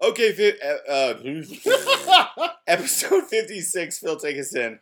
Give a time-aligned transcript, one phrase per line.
[0.00, 1.16] Okay, fi- uh,
[2.40, 4.78] uh, episode 56, Phil, take us in.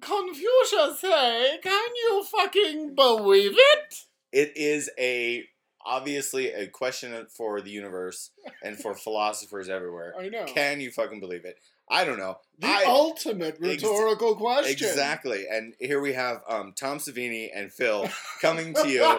[0.00, 4.04] Confucius say, can you fucking believe it?
[4.32, 5.44] It is a
[5.84, 8.30] obviously a question for the universe
[8.62, 10.14] and for philosophers everywhere.
[10.18, 10.44] I know.
[10.44, 11.58] Can you fucking believe it?
[11.90, 12.38] I don't know.
[12.58, 14.72] the I- ultimate Ex- rhetorical question.
[14.72, 15.44] Exactly.
[15.50, 18.08] And here we have um, Tom Savini and Phil
[18.40, 19.18] coming to you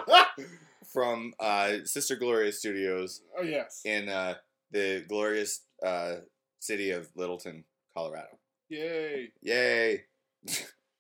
[0.92, 3.82] from uh, Sister Gloria Studios oh, yes.
[3.84, 4.36] in uh,
[4.74, 6.16] the glorious uh,
[6.60, 7.64] city of Littleton,
[7.96, 8.40] Colorado.
[8.70, 9.32] Yay.
[9.42, 10.02] Yay!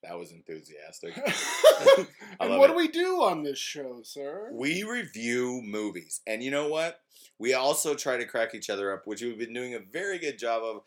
[0.03, 1.17] that was enthusiastic.
[2.39, 2.73] And what it.
[2.73, 4.49] do we do on this show, sir?
[4.53, 6.21] We review movies.
[6.25, 6.99] And you know what?
[7.39, 10.37] We also try to crack each other up, which we've been doing a very good
[10.37, 10.81] job of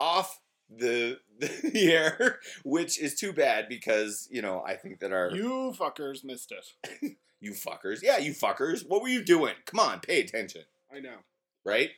[0.00, 5.30] off the, the air, which is too bad because, you know, I think that our.
[5.30, 7.16] You fuckers missed it.
[7.40, 8.00] You fuckers.
[8.02, 8.84] Yeah, you fuckers.
[8.86, 9.54] What were you doing?
[9.66, 10.62] Come on, pay attention.
[10.94, 11.16] I know.
[11.64, 11.90] Right?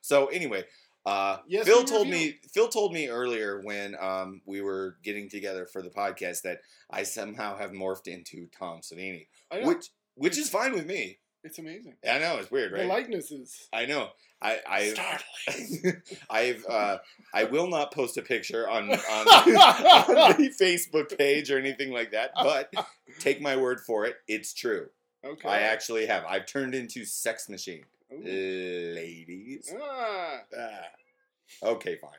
[0.00, 0.64] So anyway,
[1.06, 5.66] uh, Yes, Phil told me Phil told me earlier when um, we were getting together
[5.72, 6.58] for the podcast that
[6.90, 9.26] I somehow have morphed into Tom Savini,
[9.62, 11.18] which which is fine with me.
[11.44, 11.94] it's amazing.
[12.08, 12.86] I know it's weird, The right?
[12.88, 13.68] likenesses.
[13.72, 14.08] I know.
[14.42, 16.02] I I Startling.
[16.30, 16.98] I've uh,
[17.32, 18.96] I will not post a picture on on,
[19.28, 22.72] on the Facebook page or anything like that, but
[23.20, 24.88] take my word for it, it's true.
[25.24, 25.48] Okay.
[25.48, 26.24] I actually have.
[26.24, 28.22] I've turned into sex machine, Ooh.
[28.24, 29.72] ladies.
[29.80, 30.40] Ah.
[30.58, 31.68] Ah.
[31.70, 32.10] Okay, fine.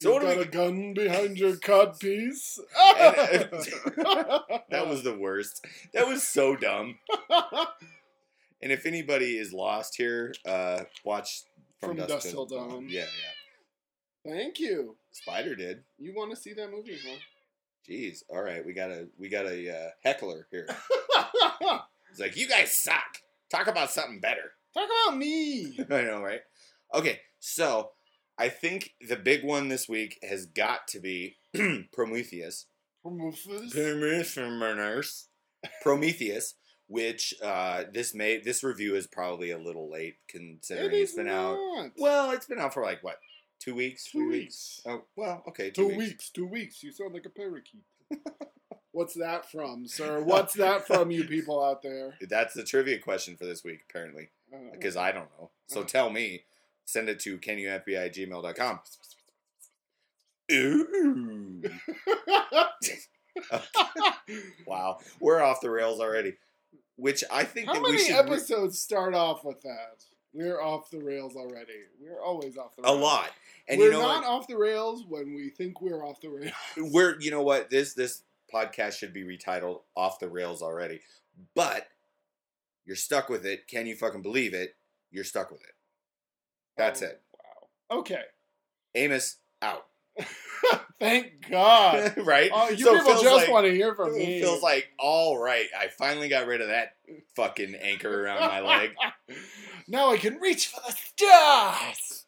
[0.00, 0.42] So do got we?
[0.42, 2.58] a gun behind your cod piece.
[2.98, 3.48] And-
[4.70, 5.64] That was the worst.
[5.92, 6.98] That was so dumb.
[8.60, 11.42] And if anybody is lost here, uh, watch
[11.80, 12.68] from, From Dusk Till Dawn.
[12.70, 12.86] Dawn.
[12.88, 13.04] Yeah,
[14.24, 14.32] yeah.
[14.32, 14.96] Thank you.
[15.12, 15.84] Spider did.
[15.96, 17.18] You want to see that movie, huh?
[17.88, 18.24] Jeez.
[18.28, 20.66] All right, we got a we got a uh, heckler here.
[22.10, 23.22] He's like, you guys suck.
[23.48, 24.50] Talk about something better.
[24.74, 25.78] Talk about me.
[25.90, 26.40] I know, right?
[26.94, 27.90] Okay, so
[28.38, 31.36] I think the big one this week has got to be
[31.92, 32.66] Prometheus.
[33.02, 33.72] Prometheus.
[34.34, 35.28] Prometheus.
[35.82, 36.54] Prometheus,
[36.86, 41.16] which uh, this may this review is probably a little late considering It it's is
[41.16, 41.58] been out.
[41.98, 43.16] Well, it's been out for like what,
[43.60, 44.80] two weeks, Two three weeks.
[44.86, 45.98] Oh, well, okay, two, Two weeks.
[45.98, 46.30] weeks.
[46.30, 46.82] Two weeks.
[46.82, 47.82] You sound like a parakeet.
[48.92, 50.20] What's that from, sir?
[50.24, 52.14] What's that from, you people out there?
[52.28, 54.30] That's the trivia question for this week, apparently,
[54.72, 55.50] because I don't know.
[55.66, 55.88] So Uh-huh.
[55.88, 56.44] tell me.
[56.84, 58.80] Send it to canyoufbi@gmail.com.
[60.52, 61.62] Ooh.
[64.66, 66.34] Wow, we're off the rails already.
[66.96, 70.04] Which I think How that many we should episodes start off with that?
[70.34, 71.72] We're off the rails already.
[72.00, 73.00] We're always off the a rails.
[73.00, 73.30] lot.
[73.68, 74.30] And we're you know not what?
[74.30, 76.52] off the rails when we think we're off the rails.
[76.76, 78.22] We're you know what this this
[78.52, 81.00] podcast should be retitled "Off the Rails" already,
[81.54, 81.86] but
[82.88, 83.68] you're stuck with it.
[83.68, 84.70] Can you fucking believe it?
[85.10, 85.74] You're stuck with it.
[86.78, 87.20] That's Oh, it.
[87.90, 87.98] Wow.
[87.98, 88.22] Okay.
[88.94, 89.84] Amos out.
[90.98, 92.14] Thank God.
[92.24, 92.50] right?
[92.52, 94.40] Oh, you So people just like- want to hear from me.
[94.40, 95.66] Feels like all right.
[95.78, 96.96] I finally got rid of that
[97.36, 98.90] fucking anchor around my leg.
[99.88, 102.24] now I can reach for the stars.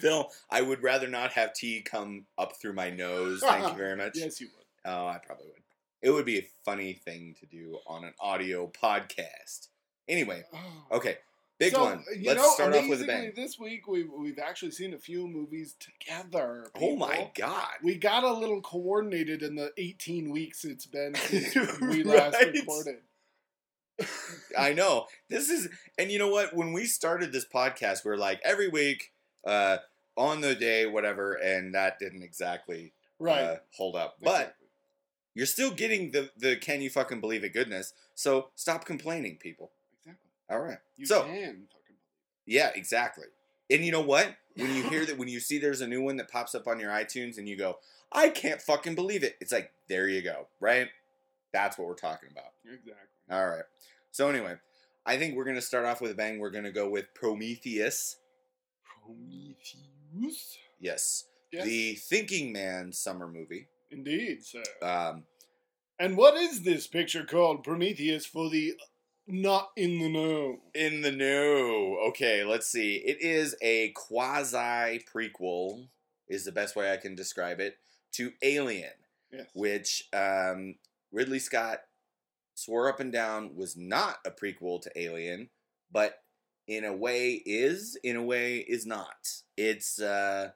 [0.00, 3.40] Phil, I would rather not have tea come up through my nose.
[3.40, 4.12] Thank you very much.
[4.16, 4.90] yes, you would.
[4.92, 5.61] Oh, I probably would.
[6.02, 9.68] It would be a funny thing to do on an audio podcast.
[10.08, 10.96] Anyway, Oh.
[10.96, 11.18] okay,
[11.58, 12.04] big So, one.
[12.24, 13.32] Let's know, start off with a bang.
[13.36, 16.66] This week we've we've actually seen a few movies together.
[16.80, 17.68] Oh my god!
[17.84, 22.52] We got a little coordinated in the 18 weeks it's been since we last Right.
[22.52, 22.96] recorded.
[24.58, 25.68] I know this is,
[25.98, 26.54] and you know what?
[26.56, 29.12] When we started this podcast, we are like every week,
[29.46, 29.76] uh,
[30.16, 33.40] on the day, whatever, and that didn't exactly Right.
[33.40, 34.16] uh, hold up.
[34.20, 34.56] But.
[35.34, 37.94] You're still getting the the can you fucking believe it goodness.
[38.14, 39.70] So stop complaining, people.
[40.00, 40.30] exactly.
[40.50, 40.78] All right.
[40.96, 41.98] You so can fucking believe.
[42.46, 43.26] yeah, exactly.
[43.70, 44.36] And you know what?
[44.56, 46.78] When you hear that, when you see there's a new one that pops up on
[46.78, 47.78] your iTunes, and you go,
[48.12, 49.36] I can't fucking believe it.
[49.40, 50.88] It's like there you go, right?
[51.52, 52.52] That's what we're talking about.
[52.64, 52.92] Exactly.
[53.30, 53.64] All right.
[54.10, 54.56] So anyway,
[55.06, 56.38] I think we're gonna start off with a bang.
[56.38, 58.16] We're gonna go with Prometheus.
[59.02, 60.58] Prometheus.
[60.80, 61.64] Yes, Yes.
[61.64, 63.68] the Thinking Man summer movie.
[63.90, 64.62] Indeed, sir.
[64.80, 65.24] Um,
[65.98, 68.74] and what is this picture called Prometheus for the
[69.26, 70.58] not in the know?
[70.74, 71.98] in the know.
[72.08, 72.96] Okay, let's see.
[72.96, 75.88] It is a quasi prequel.
[76.28, 77.76] Is the best way I can describe it
[78.12, 78.92] to Alien,
[79.30, 79.46] Yes.
[79.54, 80.76] which um,
[81.10, 81.80] Ridley Scott
[82.54, 85.50] swore up and down was not a prequel to Alien,
[85.90, 86.22] but
[86.66, 89.42] in a way is, in a way is not.
[89.56, 90.52] It's uh,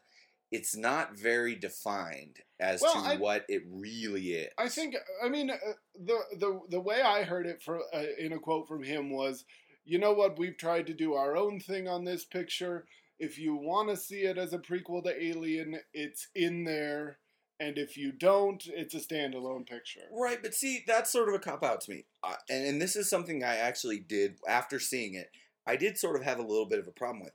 [0.53, 4.49] it's not very defined as Well, to I- what it really is.
[4.59, 5.57] I think I mean uh,
[5.99, 9.45] the the the way I heard it for uh, in a quote from him was
[9.85, 10.39] you know what?
[10.39, 12.87] We've tried to do our own thing on this picture.
[13.19, 17.19] If you want to see it as a prequel to Alien, it's in there.
[17.59, 20.03] And if you don't, it's a standalone picture.
[20.13, 22.05] Right, but see, that's sort of a cop out to me.
[22.23, 25.31] Uh, and, and this is something I actually did after seeing it.
[25.67, 27.33] I did sort of have a little bit of a problem with.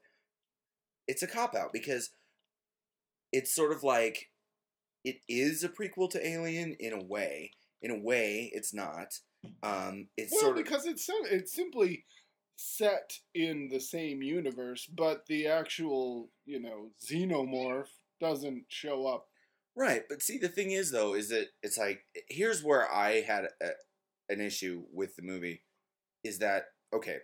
[1.08, 2.12] It's a cop out because
[3.32, 4.30] it's sort of like
[5.04, 7.52] it is a prequel to Alien in a way.
[7.82, 9.20] In a way, it's not.
[9.64, 12.06] Um, it's Well, sort of because it's sim- it's simply
[12.58, 17.90] set in the same universe, but the actual you know xenomorph
[18.20, 19.28] doesn't show up.
[19.76, 23.46] Right, but see, the thing is, though, is that it's like here's where I had
[23.62, 23.70] a,
[24.30, 25.64] an issue with the movie,
[26.24, 27.18] is that okay,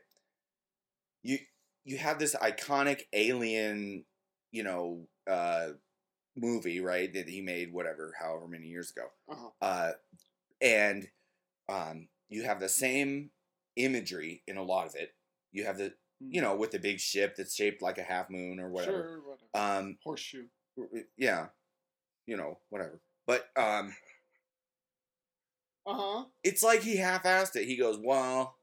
[1.21, 1.37] you
[1.85, 4.05] you have this iconic alien,
[4.51, 5.69] you know, uh,
[6.37, 7.11] movie, right?
[7.13, 9.49] That he made whatever, however many years ago, Uh-huh.
[9.61, 9.91] uh,
[10.61, 11.07] and
[11.69, 13.31] um, you have the same
[13.75, 15.13] imagery in a lot of it.
[15.51, 18.59] You have the you know with the big ship that's shaped like a half moon
[18.59, 19.03] or whatever.
[19.03, 19.79] Sure, whatever.
[19.79, 20.47] Um, Horseshoe.
[21.17, 21.47] yeah,
[22.27, 23.01] you know, whatever.
[23.27, 23.95] But um,
[25.85, 26.25] Uh huh.
[26.43, 27.65] it's like he half-assed it.
[27.65, 28.55] He goes, "Well,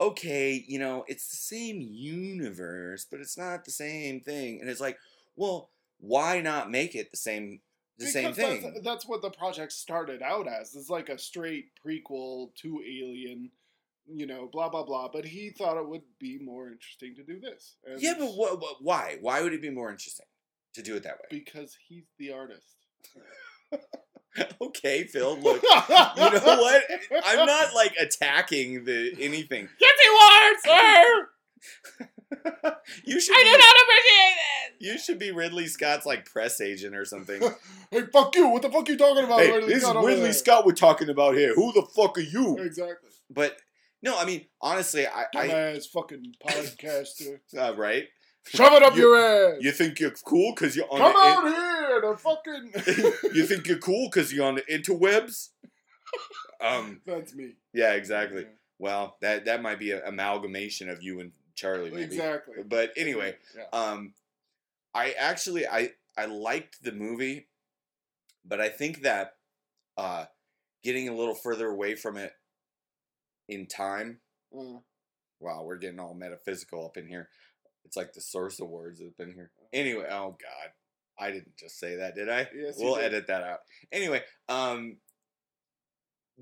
[0.00, 4.80] okay, you know, it's the same universe, but it's not the same thing." And it's
[4.80, 4.98] like,
[5.36, 7.60] "Well, why not make it the same
[7.98, 10.74] the same thing?" That's, that's what the project started out as.
[10.74, 13.50] It's like a straight prequel to Alien,
[14.06, 15.08] you know, blah blah blah.
[15.12, 17.76] But he thought it would be more interesting to do this.
[17.84, 19.16] And yeah, but wha wha- why?
[19.20, 20.26] Why would it be more interesting
[20.74, 21.28] to do it that way?
[21.30, 22.76] because he's the artist.
[24.60, 25.38] okay, Phil.
[25.38, 25.80] Look, you know
[26.42, 26.82] what?
[27.24, 29.68] I'm not like attacking the anything.
[29.80, 32.08] Yes, he was, sir.
[33.04, 34.74] you should I be, do not appreciate it.
[34.80, 37.40] you should be Ridley Scott's like press agent or something.
[37.90, 38.48] hey, fuck you!
[38.48, 39.40] What the fuck are you talking about?
[39.40, 40.32] hey, Ridley this is Scott over Ridley there?
[40.32, 41.54] Scott we're talking about here.
[41.54, 42.56] Who the fuck are you?
[42.58, 43.10] Exactly.
[43.30, 43.56] But
[44.02, 47.38] no, I mean honestly, I, I Dumbass fucking podcaster.
[47.58, 48.04] uh, right.
[48.48, 49.16] Shove it up You- your
[49.54, 49.56] ass.
[49.60, 53.34] You think you're cool because you're on Come the out here to fucking.
[53.34, 55.48] you think you're cool because you're on the interwebs?
[56.60, 57.00] Um.
[57.06, 57.54] That's me.
[57.74, 57.92] Yeah.
[57.94, 58.46] Exactly.
[58.78, 62.04] Well, that that might be an amalgamation of you and Charlie, maybe.
[62.04, 62.62] Exactly.
[62.64, 63.64] But anyway, Yeah.
[63.72, 64.14] um,
[64.94, 67.48] I actually I I liked the movie,
[68.44, 69.34] but I think that
[69.96, 70.26] uh,
[70.84, 72.32] getting a little further away from it
[73.48, 74.20] in time.
[74.56, 74.78] Uh,
[75.38, 77.28] Wow, we're getting all metaphysical up in here.
[77.84, 79.50] It's like the Source of Awards up in here.
[79.70, 80.70] Anyway, oh God,
[81.18, 82.48] I didn't just say that, did I?
[82.54, 83.58] Yes, we'll edit that out.
[83.92, 84.96] Anyway, um,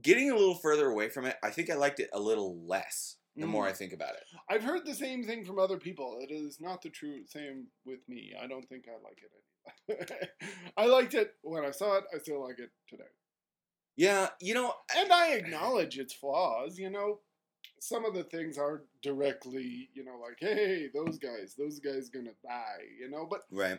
[0.00, 3.16] getting a little further away from it, I think I liked it a little less.
[3.36, 3.50] The Mm.
[3.50, 4.22] more I think about it.
[4.48, 6.18] I've heard the same thing from other people.
[6.20, 8.32] It is not the true same with me.
[8.40, 10.30] I don't think I like it.
[10.76, 12.04] I liked it when I saw it.
[12.14, 13.04] I still like it today.
[13.96, 16.78] Yeah, you know, And I acknowledge its flaws.
[16.78, 17.20] You know,
[17.80, 22.34] some of the things are directly, you know, like, hey, those guys, those guys gonna
[22.44, 22.82] die.
[23.00, 23.78] You know, but right?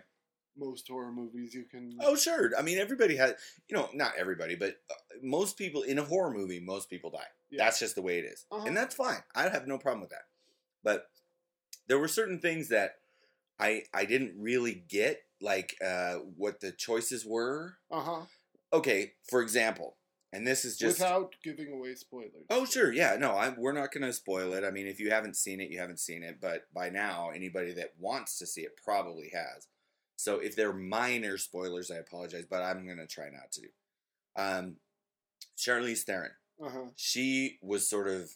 [0.57, 1.97] most horror movies you can.
[2.01, 2.51] Oh, sure.
[2.57, 3.35] I mean, everybody has,
[3.67, 7.27] you know, not everybody, but uh, most people in a horror movie, most people die.
[7.55, 7.65] Yeah.
[7.65, 8.45] That's just the way it is.
[8.51, 8.65] Uh-huh.
[8.65, 9.23] And that's fine.
[9.35, 10.25] I have no problem with that.
[10.83, 11.07] But
[11.87, 12.95] there were certain things that
[13.59, 17.77] I I didn't really get, like uh, what the choices were.
[17.91, 18.21] Uh huh.
[18.73, 19.95] Okay, for example,
[20.33, 20.99] and this is just.
[20.99, 22.45] Without giving away spoilers.
[22.49, 24.63] Oh sure, yeah, no, I, we're not gonna spoil it.
[24.63, 26.39] I mean, if you haven't seen it, you haven't seen it.
[26.41, 29.67] But by now, anybody that wants to see it probably has.
[30.17, 33.67] So if they're minor spoilers, I apologize, but I'm gonna try not to.
[34.35, 34.75] Um,
[35.57, 36.31] Charlize Theron,
[36.61, 36.85] Uh huh.
[36.95, 38.29] she was sort of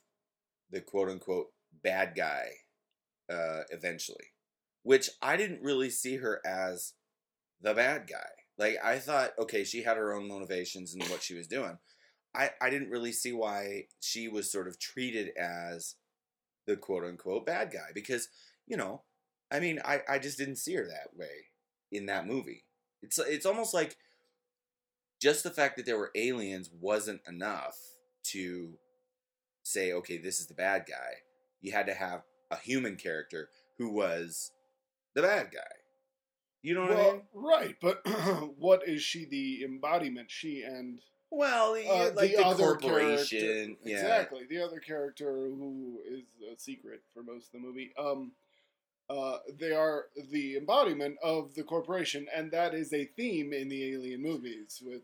[0.71, 1.47] the quote unquote
[1.83, 2.49] bad guy
[3.31, 4.33] uh, eventually,
[4.83, 6.93] which I didn't really see her as
[7.61, 8.29] the bad guy.
[8.57, 11.77] Like I thought, okay, she had her own motivations and what she was doing.
[12.35, 15.95] I, I didn't really see why she was sort of treated as
[16.67, 18.29] the quote unquote bad guy because,
[18.67, 19.03] you know,
[19.51, 21.47] I mean, I, I just didn't see her that way
[21.91, 22.65] in that movie.
[23.03, 23.97] It's it's almost like
[25.21, 27.77] just the fact that there were aliens wasn't enough
[28.33, 28.77] to
[29.63, 31.15] say, okay, this is the bad guy.
[31.61, 34.51] You had to have a human character who was
[35.15, 35.59] the bad guy.
[36.61, 37.21] You know what I mean?
[37.33, 38.01] right, but
[38.57, 40.29] what is she the embodiment?
[40.29, 40.99] She and
[41.31, 43.39] Well, uh, like the, other corporation.
[43.39, 43.95] character, Yeah.
[43.97, 44.41] exactly.
[44.49, 47.93] The other character who is a secret for most of the movie.
[47.97, 48.33] Um,
[49.09, 53.91] uh, they are the embodiment of the corporation, and that is a theme in the
[53.93, 55.01] Alien movies with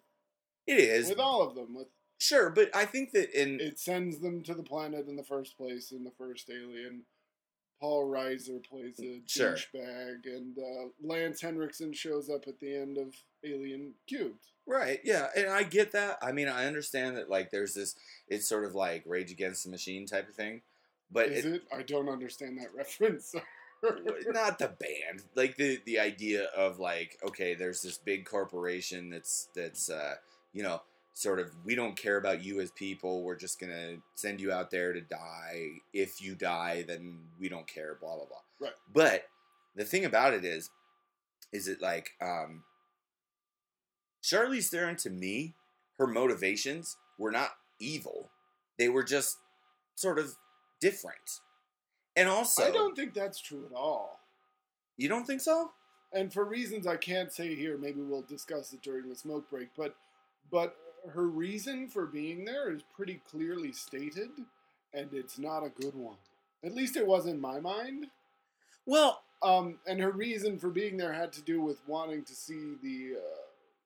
[0.67, 1.07] It is.
[1.09, 1.73] with all of them.
[1.73, 1.87] With
[2.25, 5.57] Sure, but I think that in it sends them to the planet in the first
[5.57, 7.03] place in the first Alien.
[7.79, 9.51] Paul Reiser plays a Sure.
[9.53, 13.13] douchebag, and uh, Lance Henriksen shows up at the end of
[13.43, 14.39] Alien Cubed.
[14.65, 16.17] Right, yeah, and I get that.
[16.19, 17.93] I mean, I understand that like there's this
[18.27, 20.61] it's sort of like Rage Against the Machine type of thing.
[21.11, 21.63] but Is it, it?
[21.71, 23.35] I don't understand that reference.
[24.29, 29.47] not the band like the the idea of like okay there's this big corporation that's
[29.53, 30.15] that's uh
[30.53, 30.81] you know
[31.17, 34.69] sort of we don't care about you as people we're just gonna send you out
[34.69, 38.73] there to die if you die then we don't care blah blah blah Right.
[38.93, 39.23] but
[39.75, 40.69] the thing about it is
[41.53, 42.63] is it like um
[44.23, 45.53] charlize theron to me
[45.97, 48.29] her motivations were not evil
[48.77, 49.37] they were just
[49.95, 50.35] sort of
[50.81, 51.39] different
[52.17, 54.19] and also I don't think that's true at all.
[54.97, 55.71] you don't think so
[56.13, 59.67] And for reasons I can't say here, maybe we'll discuss it during the smoke break.
[59.75, 59.95] But,
[60.49, 60.77] but
[61.13, 64.29] her reason for being there is pretty clearly stated,
[64.93, 66.17] and it's not a good one.
[66.63, 68.07] At least it was in my mind.
[68.85, 72.75] well Um, and her reason for being there had to do with wanting to see
[72.81, 73.41] the, uh,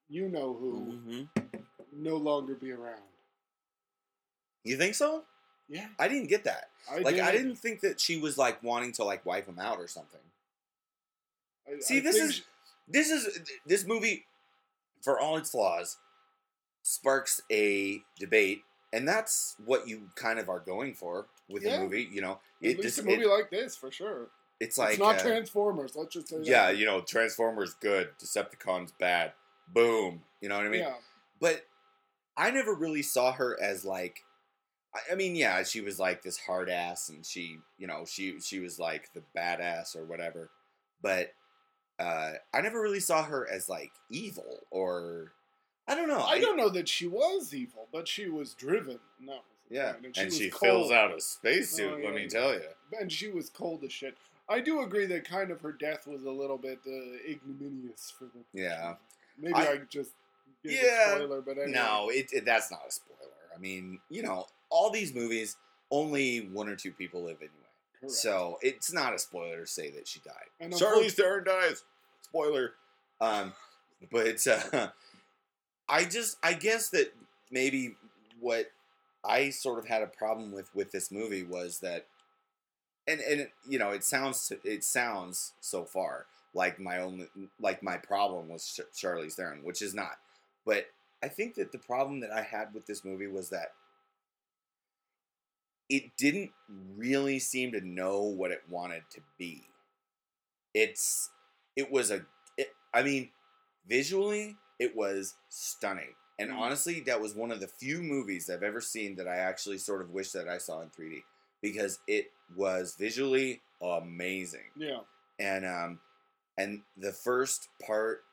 [0.10, 1.64] you know who, mhm.
[1.92, 3.02] no longer be around.
[4.64, 5.24] you think so
[5.68, 7.38] Yeah, i didn't get that I like i did.
[7.40, 10.20] didn't think that she was like wanting to like wipe him out or something
[11.68, 12.44] I- See, I this is- she-
[12.88, 14.26] this is this movie
[15.02, 15.98] for all its flaws
[16.84, 21.78] sparks a debate and that's what you kind of are going for with Yeah.
[21.78, 24.28] the movie you know at least this, a movie it- like this for sure.
[24.60, 25.96] it's like it's not uh, Transformers.
[25.96, 26.46] Let's just say that.
[26.46, 29.34] yeah you know transformers good decepticons bad
[29.74, 30.96] boom you know what i mean yeah.
[31.40, 31.66] but
[32.38, 34.22] I never really saw her as like.
[34.96, 38.40] I- I mean, yeah, she was like this hard ass, and she, you know, she
[38.40, 40.50] she was like the badass or whatever.
[41.02, 41.34] But
[42.00, 45.34] uh, I never really saw her as like evil or
[45.90, 46.22] I don't know.
[46.22, 49.00] I don't know that she was evil, but she was driven.
[49.20, 49.40] No.
[49.72, 51.92] Yeah, And and she fills out a spacesuit.
[51.92, 52.12] Oh, Let yeah.
[52.12, 52.62] me tell you.
[53.00, 54.16] and she was cold as shit.
[54.48, 56.92] I do agree that kind of her death was a little bit uh,
[57.30, 58.44] ignominious for the.
[58.60, 58.96] Yeah.
[59.38, 60.12] Maybe I- I, just
[60.64, 61.72] give Yeah, a spoiler, but anyway.
[61.72, 63.20] No, it, it that's not a spoiler.
[63.56, 65.58] I mean, you know, all these movies,
[65.92, 67.54] only one or two people live anyway.
[68.00, 68.14] Correct.
[68.16, 70.50] So it's not a spoiler to say that she died.
[70.60, 71.84] And Charlize Theron dies.
[72.22, 72.74] Spoiler.
[73.22, 73.54] Um,
[74.12, 74.88] but uh,
[75.90, 77.14] I just I guess that
[77.52, 77.96] maybe
[78.40, 78.72] what
[79.24, 82.08] I sort of had a problem with with this movie was that,
[83.08, 87.28] and and you know it sounds it sounds so far like my only
[87.60, 90.18] like my problem was Ch- Charlize Theron, which is not.
[90.66, 90.88] But
[91.24, 93.74] I think that the problem that I had with this movie was that
[95.90, 96.52] it didn't
[96.96, 99.64] really seem to know what it wanted to be.
[100.74, 101.30] It's
[101.76, 102.26] it was a
[102.58, 103.30] it, I mean
[103.88, 106.16] visually it was stunning.
[106.40, 106.58] And Mm.
[106.58, 110.02] honestly, that was one of the few movies I've ever seen that I actually sort
[110.02, 111.24] of wish that I saw in 3D
[111.62, 115.02] because it was visually amazing Yeah.
[115.38, 116.00] and um
[116.58, 118.24] and the first part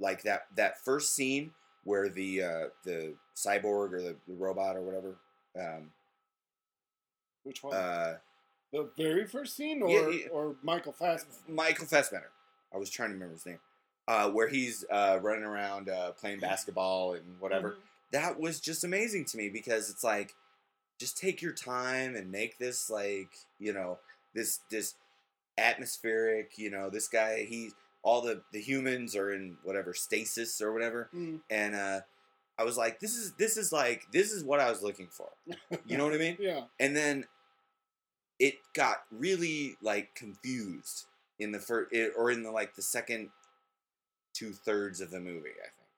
[0.00, 1.52] like that that first scene
[1.84, 5.16] where the uh the cyborg or the, the robot or whatever
[5.58, 5.92] um
[7.44, 7.74] Which one?
[7.74, 8.18] uh
[8.72, 10.28] the very first scene, or Yeah, yeah.
[10.28, 11.36] or Michael Fassbender?
[11.48, 12.30] Michael Fassbender
[12.74, 13.60] I was trying to remember his name
[14.08, 17.76] uh where he's uh running around uh playing basketball and whatever Mhm.
[18.12, 20.34] that was just amazing to me because it's like
[20.98, 23.98] just take your time and make this like you know
[24.34, 24.94] this this
[25.58, 27.70] atmospheric you know this guy he
[28.02, 31.40] all the the humans are in whatever stasis or whatever Mm.
[31.50, 32.00] and uh
[32.58, 35.28] i was like this is this is like this is what i was looking for
[35.86, 36.64] you know what i mean Yeah.
[36.78, 37.24] and then
[38.38, 41.06] it got really like confused
[41.38, 43.30] in the first or in the like the second
[44.36, 45.88] two thirds of the movie i think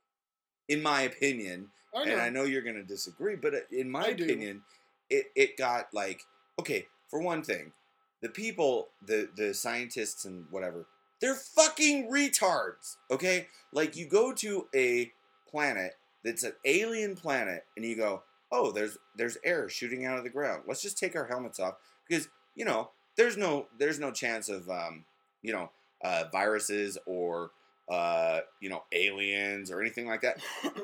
[0.68, 4.06] in my opinion I and I know you're going to disagree, but uh, in my
[4.06, 4.24] I do.
[4.24, 4.62] opinion,
[5.10, 6.22] it, it got like
[6.58, 6.86] okay.
[7.08, 7.72] For one thing,
[8.20, 10.86] the people, the the scientists and whatever,
[11.20, 12.96] they're fucking retards.
[13.10, 15.12] Okay, like you go to a
[15.50, 20.24] planet that's an alien planet, and you go, oh, there's there's air shooting out of
[20.24, 20.64] the ground.
[20.66, 21.76] Let's just take our helmets off
[22.06, 25.04] because you know there's no there's no chance of um,
[25.40, 25.70] you know
[26.04, 27.52] uh, viruses or
[27.90, 30.40] uh, you know aliens or anything like that.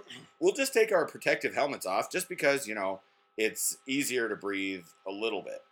[0.41, 3.01] We'll just take our protective helmets off just because you know
[3.39, 5.63] it's easier to breathe a little bit.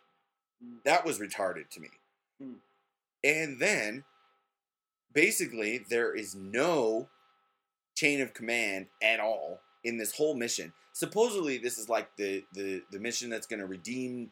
[0.65, 0.83] Mm.
[0.85, 1.89] that was retarded to me.
[2.43, 2.55] Mm.
[3.23, 4.05] and then
[5.13, 7.09] basically there is no
[7.95, 10.73] chain of command at all in this whole mission.
[10.93, 14.31] Supposedly this is like the the, the mission that's going to redeem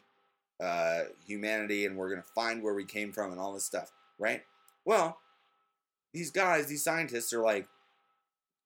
[0.59, 3.91] uh, humanity and we're going to find where we came from and all this stuff
[4.17, 4.43] right?
[4.85, 5.17] Well
[6.13, 7.67] these guys these scientists are like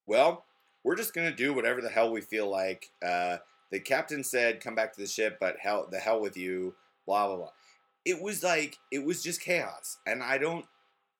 [0.07, 0.45] well
[0.83, 2.91] we're just gonna do whatever the hell we feel like.
[3.03, 3.37] Uh,
[3.71, 6.75] the captain said, "Come back to the ship," but hell, the hell with you.
[7.07, 7.51] Blah blah blah.
[8.05, 10.65] It was like it was just chaos, and I don't,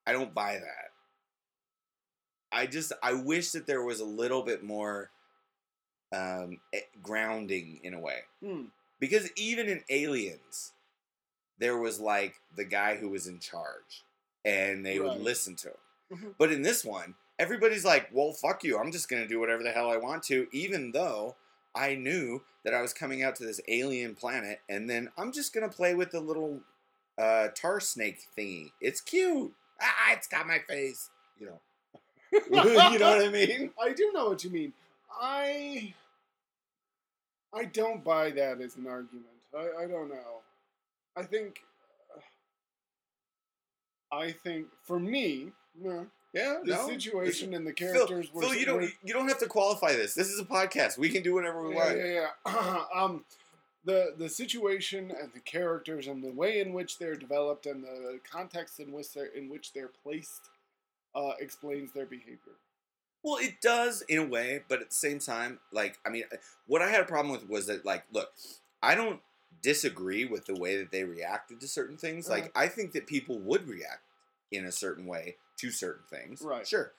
[0.06, 0.92] I don't buy that.
[2.52, 5.10] I just I wish that there was a little bit more
[6.14, 8.66] um, eh, grounding in a way Hmm.
[9.00, 10.74] because even in Aliens,
[11.58, 14.04] there was like the guy who was in charge,
[14.46, 15.78] and they would listen to him.
[16.12, 16.36] Mhm.
[16.38, 18.78] But in this one, everybody's like, "Well, fuck you!
[18.78, 21.36] I'm just gonna do whatever the hell I want to," even though
[21.74, 25.54] I knew that I was coming out to this alien planet, and then I'm just
[25.54, 26.62] gonna play with the little
[27.18, 28.72] uh, tar snake thingy.
[28.82, 29.54] It's cute.
[29.82, 31.10] Ah, it's got my face.
[31.40, 31.62] You know.
[32.34, 33.72] you know what I mean?
[33.82, 34.74] I do know what you mean.
[35.12, 35.94] I
[37.54, 39.26] I don't buy that as an argument.
[39.56, 40.42] I, I don't know.
[41.16, 41.62] I think
[44.12, 46.60] I think for me, no, Yeah.
[46.64, 46.88] the no.
[46.88, 49.94] situation and the Phil, characters were Phil, you don't were- you don't have to qualify
[49.94, 50.14] this.
[50.14, 50.98] This is a podcast.
[50.98, 51.98] We can do whatever we yeah, want.
[51.98, 52.86] yeah, yeah.
[52.96, 53.26] um,
[53.84, 58.20] the the situation and the characters and the way in which they're developed and the
[58.30, 60.50] context in which they're in which they're placed
[61.14, 62.58] uh, explains their behavior.
[63.24, 66.24] Well, it does in a way, but at the same time, like I mean,
[66.68, 68.34] what I had a problem with was that like, look,
[68.82, 69.20] I don't
[69.62, 72.30] disagree with the way that they reacted to certain things.
[72.30, 74.04] Like, I think that people would react
[74.52, 76.42] in a certain way to certain things.
[76.42, 76.68] Right.
[76.68, 76.94] Sure.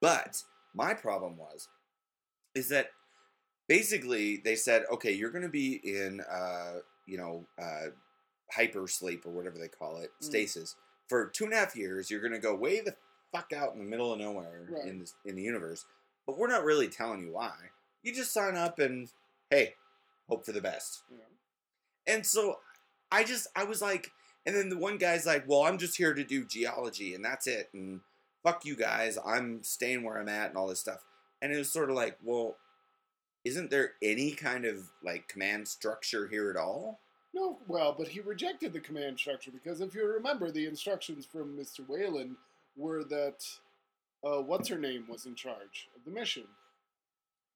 [0.00, 0.42] But
[0.74, 1.68] my problem was
[2.54, 2.90] is that
[3.68, 6.74] basically they said, okay, you're going to be in, uh,
[7.06, 7.90] you know, uh,
[8.52, 10.24] hyper sleep or whatever they call it, Mm.
[10.24, 10.76] stasis,
[11.08, 12.10] for two and a half years.
[12.10, 12.96] You're going to go way the
[13.32, 14.86] fuck out in the middle of nowhere Right.
[14.86, 15.84] in this, in the universe,
[16.26, 17.54] but we're not really telling you why.
[18.02, 19.08] You just sign up and
[19.50, 19.74] hey,
[20.28, 21.02] hope for the best.
[21.10, 22.14] Yeah.
[22.14, 22.60] And so
[23.10, 24.12] I just I was like,
[24.46, 27.46] and then the one guy's like, well, I'm just here to do geology and that's
[27.46, 28.00] it, and
[28.42, 31.04] fuck you guys, I'm staying where I'm at and all this stuff.
[31.42, 32.56] And it was sort of like, well,
[33.44, 37.00] isn't there any kind of like command structure here at all?
[37.34, 41.56] No, well, but he rejected the command structure because if you remember, the instructions from
[41.56, 41.80] Mr.
[41.86, 42.36] Weyland
[42.76, 43.44] were that
[44.24, 46.44] uh, what's her name was in charge of the mission.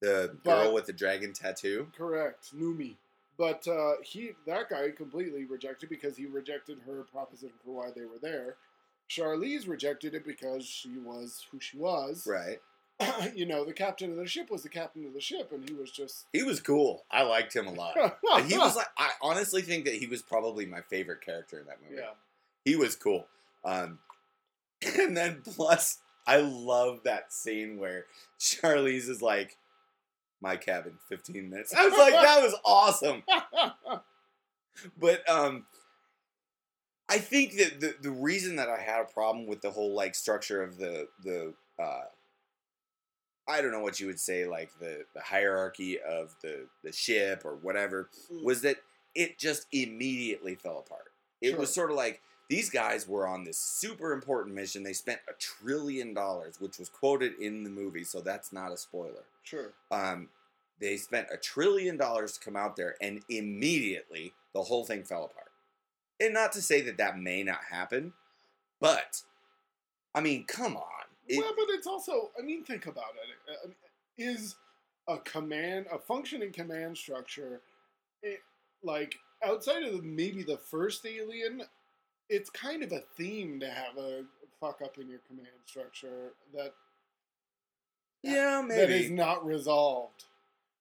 [0.03, 1.91] The But- girl with the dragon tattoo.
[1.97, 2.97] Correct, Noomi.
[3.41, 8.05] But uh, he, that guy, completely rejected because he rejected her proposition for why they
[8.05, 8.57] were there.
[9.09, 12.27] Charlize rejected it because she was who she was.
[12.29, 12.61] Right.
[13.35, 15.75] you know, the captain of the ship was the captain of the ship, and he
[15.75, 16.27] was just.
[16.35, 17.05] He was cool.
[17.11, 17.95] I liked him a lot.
[18.45, 21.79] He was like, I honestly think that he was probably my favorite character in that
[21.83, 22.03] movie.
[22.03, 22.11] yeah.
[22.67, 23.27] he was cool.
[23.65, 24.01] Um,
[24.99, 28.05] and then plus, I love that scene where
[28.39, 29.57] Charlize is like,
[30.41, 33.23] "My cabin, fifteen minutes." I was like, that was awesome.
[34.99, 35.67] But um,
[37.09, 40.15] I think that the the reason that I had a problem with the whole like
[40.15, 42.05] structure of the the uh,
[43.49, 47.43] I don't know what you would say like the the hierarchy of the the ship
[47.45, 48.09] or whatever
[48.43, 48.77] was that
[49.15, 51.11] it just immediately fell apart.
[51.43, 54.83] It was sort of like these guys were on this super important mission.
[54.83, 58.77] They spent a trillion dollars, which was quoted in the movie, so that's not a
[58.77, 59.23] spoiler.
[59.45, 59.71] Sure.
[59.93, 60.29] Um,
[60.81, 65.25] they spent a trillion dollars to come out there, and immediately the whole thing fell
[65.25, 65.53] apart.
[66.19, 68.15] And not to say that that may not happen,
[68.81, 69.23] but
[70.13, 71.05] I mean, come on.
[71.29, 73.59] It- well, but it's also, I mean, think about it.
[73.65, 73.77] I mean,
[74.19, 74.57] Is
[75.07, 77.61] a command, a functioning command structure,
[78.25, 78.41] it,
[78.83, 81.63] like outside of the, maybe the first Alien,
[82.31, 84.23] it's kind of a theme to have a
[84.61, 86.73] fuck up in your command structure that
[88.23, 90.25] yeah, maybe that is not resolved.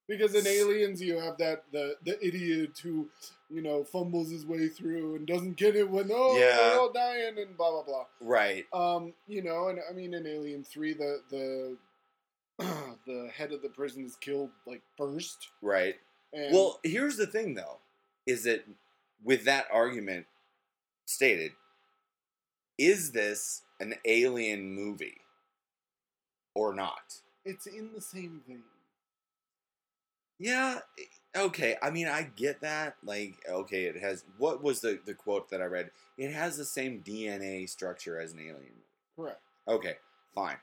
[0.06, 3.08] Because in Aliens, you have that the the idiot who,
[3.48, 6.56] you know, fumbles his way through and doesn't get it when oh Yeah.
[6.56, 8.04] they're all dying and blah blah blah.
[8.20, 8.66] Right.
[8.72, 11.76] Um, you know, and I mean in Alien Three, the the
[13.06, 15.48] the head of the prison is killed like first.
[15.62, 15.94] Right.
[16.32, 17.78] And Well, here's the thing, though,
[18.26, 18.64] is that
[19.24, 20.26] with that argument
[21.10, 21.52] stated,
[22.78, 25.20] is this an alien movie
[26.54, 27.20] or not?
[27.44, 28.62] it's in the same vein.
[30.38, 30.78] Yeah.
[31.36, 31.76] Okay.
[31.82, 32.96] I mean, I get that.
[33.04, 34.24] Like, okay, it has.
[34.38, 35.90] What was the the quote that I read?
[36.18, 38.74] It has the same DNA structure as an alien movie.
[39.16, 39.40] Correct.
[39.68, 39.94] Okay,
[40.34, 40.56] fine,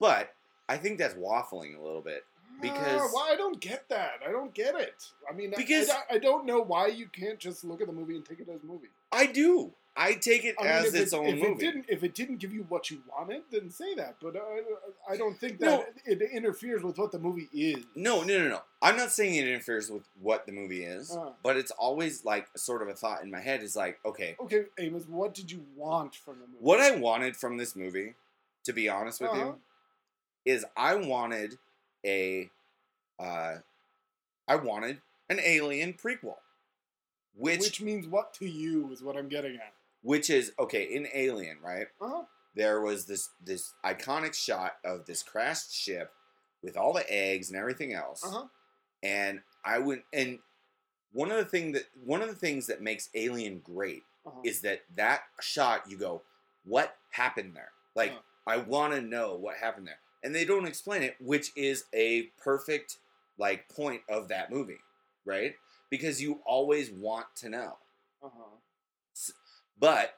[0.00, 0.34] but
[0.68, 2.24] I think that's waffling a little bit.
[2.62, 4.20] Because- Ah, why I don't get that.
[4.26, 5.04] I don't get it.
[5.28, 7.92] I mean, I- Because- I, I don't know why you can't just look at the
[7.92, 8.88] movie and take it as a movie.
[9.12, 9.72] I do.
[9.96, 11.52] I take it I mean, as its it, own if movie.
[11.52, 14.16] It didn't, if it didn't give you what you wanted, then say that.
[14.20, 15.84] But I, I don't think that No.
[16.04, 17.84] it interferes with what the movie is.
[17.94, 18.62] No, no, no, no.
[18.82, 21.30] I'm not saying it interferes with what the movie is, Uh.
[21.44, 24.64] but it's always like sort of a thought in my head is like, okay, Okay,
[24.78, 26.58] Amos, what did you want from the movie?
[26.58, 28.14] what I wanted from this movie,
[28.64, 29.52] to be honest with Uh-huh.
[30.44, 31.56] you, is I wanted
[32.04, 32.50] a,
[33.20, 33.58] uh,
[34.48, 36.34] I wanted an Alien prequel,
[37.36, 39.72] which Which means what to you is what I'm getting at.
[40.04, 41.88] Which is okay in Alien, right?
[42.00, 42.22] Uh-huh.
[42.54, 46.12] There was this this iconic shot of this crashed ship
[46.62, 48.22] with all the eggs and everything else.
[48.24, 48.46] Uh-huh.
[49.02, 50.38] and I would and
[51.12, 54.40] one of the thing that one of the things that makes Alien great Uh-huh.
[54.44, 56.22] is that that shot you go,
[56.64, 57.72] what happened there?
[57.96, 58.20] Like Uh-huh.
[58.46, 62.24] I want to know what happened there, and they don't explain it, which is a
[62.42, 62.98] perfect
[63.38, 64.80] like point of that movie,
[65.24, 65.54] right?
[65.90, 67.78] Because you always want to know.
[68.22, 68.56] Uh-huh.
[69.78, 70.14] But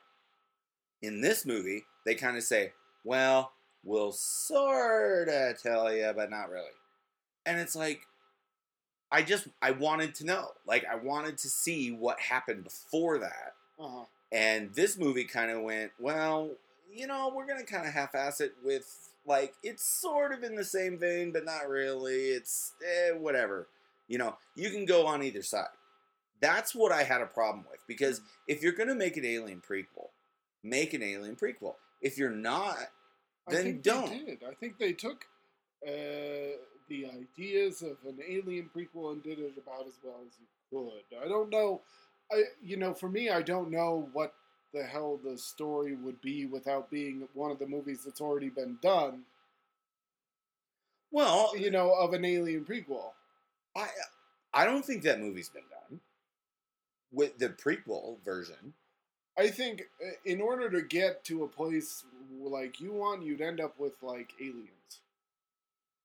[1.02, 2.72] in this movie, they kind of say,
[3.04, 3.52] well,
[3.84, 6.66] we'll sort of tell you, but not really.
[7.44, 8.00] And it's like,
[9.10, 10.48] I just, I wanted to know.
[10.66, 13.54] Like, I wanted to see what happened before that.
[13.78, 14.04] Uh-huh.
[14.32, 16.50] And this movie kind of went, well,
[16.92, 20.42] you know, we're going to kind of half ass it with, like, it's sort of
[20.42, 22.30] in the same vein, but not really.
[22.30, 23.68] It's eh, whatever.
[24.08, 25.66] You know, you can go on either side.
[26.40, 29.62] That's what I had a problem with because if you're going to make an alien
[29.66, 30.08] prequel,
[30.62, 31.74] make an alien prequel.
[32.02, 32.76] If you're not,
[33.48, 34.10] Then think don't.
[34.10, 34.44] They did.
[34.48, 35.24] I think they took
[35.86, 36.56] uh,
[36.88, 41.24] the ideas of an alien prequel and did it about as well as you could.
[41.24, 41.80] I don't know.
[42.30, 44.34] I you know, for me, I don't know what
[44.74, 48.78] the hell the story would be without being one of the movies that's already been
[48.82, 49.22] done.
[51.10, 53.12] well, You know, of an alien prequel.
[53.76, 53.88] I
[54.52, 55.75] I don't think that movie's been done
[57.12, 58.74] with the prequel version.
[59.38, 62.04] I think uh, in order to get to a place
[62.40, 65.00] like you want, you'd end up with like aliens.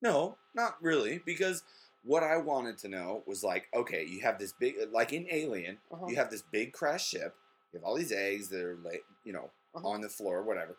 [0.01, 1.63] No, not really, because
[2.03, 5.77] what I wanted to know was like, okay, you have this big, like in Alien,
[5.91, 6.07] Uh-huh.
[6.07, 7.35] you have this big crash ship.
[7.71, 9.87] You have all these eggs that are, like, you know, Uh-huh.
[9.87, 10.75] on the floor, whatever.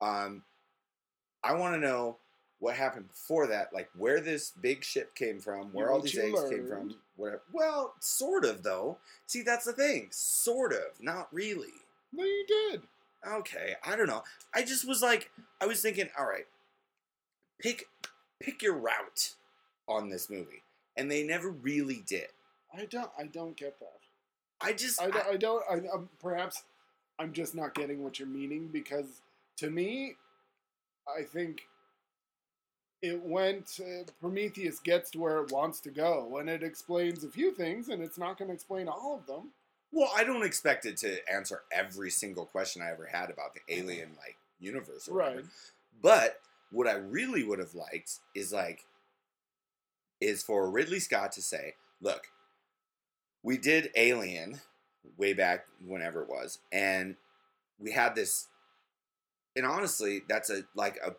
[0.00, 0.42] Um,
[1.44, 2.18] I want to know
[2.64, 6.40] what happened before that, like where this big ship came from, where all these eggs
[6.50, 7.42] came from, whatever.
[7.52, 8.96] Well, sort of though.
[9.26, 11.74] See, that's the thing, sort of, not really.
[12.12, 12.82] No, you did.
[13.26, 14.22] Okay, I don't know.
[14.54, 16.46] I just was like, I was thinking, all right,
[17.58, 17.86] pick
[18.40, 19.34] pick your route
[19.86, 20.62] on this movie,
[20.96, 22.28] and they never really did.
[22.76, 23.10] I don't.
[23.18, 23.88] I don't get that.
[24.60, 25.64] I just, I, I- don't- I don't.
[25.70, 26.62] I, um, perhaps
[27.18, 29.20] I'm just not getting what you're meaning because
[29.58, 30.16] to me,
[31.06, 31.66] I think
[33.04, 33.80] it went.
[33.80, 37.88] Uh, Prometheus gets to where it wants to go, and it explains a few things,
[37.88, 39.50] and it's not going to explain all of them.
[39.92, 43.60] well, I don't expect it to answer every single question I ever had about the
[43.68, 45.36] alien like universe, or whatever.
[45.36, 45.44] Right.
[46.02, 46.40] But
[46.70, 48.84] what I really would have liked is like,
[50.20, 52.28] is for Ridley Scott to say, look,
[53.42, 54.60] we did Alien
[55.18, 57.16] way back whenever it was, and
[57.78, 58.48] we had this,
[59.54, 61.14] and honestly, that's a like a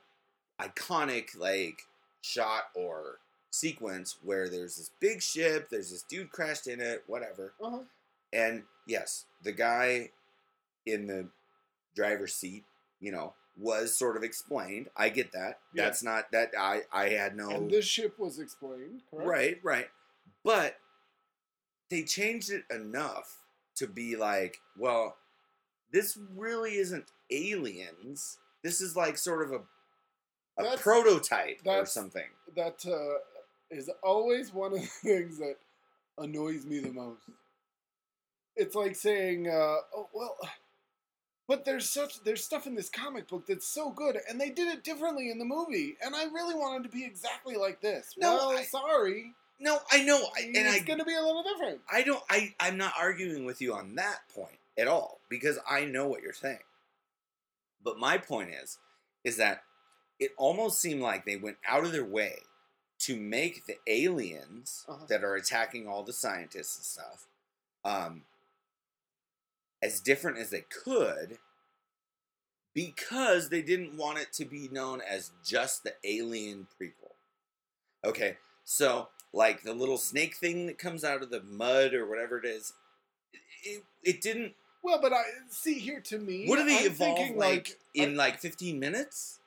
[0.61, 1.81] iconic like
[2.21, 3.19] shot or
[3.51, 7.53] sequence where there's this big ship, there's this dude crashed in it, whatever.
[7.61, 7.79] Uh-huh.
[8.33, 10.09] And yes, the guy
[10.85, 11.29] in the
[11.95, 12.63] driver's seat,
[12.99, 14.89] you know, was sort of explained.
[14.97, 15.59] I get that.
[15.73, 15.85] Yeah.
[15.85, 19.29] That's not that I I had no And this ship was explained, correct?
[19.29, 19.87] right, right.
[20.43, 20.77] But
[21.89, 23.41] they changed it enough
[23.75, 25.17] to be like, well,
[25.91, 28.37] this really isn't aliens.
[28.63, 29.61] This is like sort of a
[30.57, 32.27] a prototype or something.
[32.55, 33.19] That uh,
[33.71, 35.55] is always one of the things that
[36.17, 37.21] annoys me the most.
[38.55, 40.37] It's like saying, uh, "Oh well."
[41.47, 44.67] But there's such there's stuff in this comic book that's so good, and they did
[44.67, 48.15] it differently in the movie, and I really wanted to be exactly like this.
[48.17, 51.43] No, well, I- sorry, No, I know, I, and it's going to be a little
[51.43, 51.81] different.
[51.91, 55.85] I don't I I'm not arguing with you on that point at all because I
[55.85, 56.59] know what you're saying.
[57.83, 58.79] But my point is
[59.23, 59.63] is that
[60.19, 62.39] it almost seemed like they went out of their way
[62.99, 65.05] to make the aliens Uh-huh.
[65.09, 67.27] that are attacking all the scientists and stuff
[67.83, 68.23] um
[69.83, 71.37] as different as they could
[72.73, 77.13] because they didn't want it to be known as just the alien prequel.
[78.03, 82.37] Okay, so like the little snake thing that comes out of the mud or whatever
[82.37, 82.73] it is,
[83.63, 84.53] it, it didn't.
[84.83, 86.47] Well, but I see here to me.
[86.47, 89.39] What do they I'm evolve thinking, like, in I- like fifteen minutes?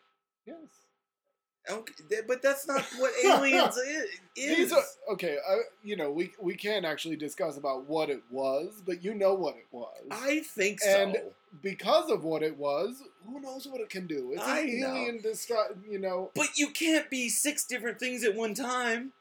[0.49, 0.57] Yes.
[1.71, 1.93] Okay,
[2.27, 4.07] but that's not what aliens is.
[4.35, 4.83] These are
[5.13, 5.37] okay.
[5.47, 9.35] Uh, you know, we we can't actually discuss about what it was, but you know
[9.35, 9.95] what it was.
[10.11, 10.89] I think so.
[10.91, 11.17] And-
[11.63, 14.33] because of what it was, who knows what it can do?
[14.33, 14.95] It's an I know.
[14.95, 19.13] alien destru- You know, but you can't be six different things at one time.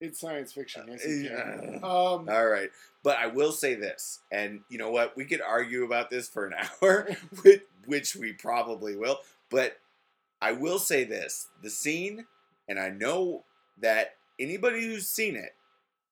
[0.00, 0.84] it's science fiction.
[0.86, 1.76] Yes, Yeah.
[1.82, 2.68] Um, All right.
[3.02, 5.16] But I will say this, and you know what?
[5.16, 7.08] We could argue about this for an hour,
[7.42, 9.18] which, which we probably will.
[9.50, 9.78] But
[10.40, 12.26] I will say this the scene,
[12.68, 13.44] and I know
[13.80, 15.54] that anybody who's seen it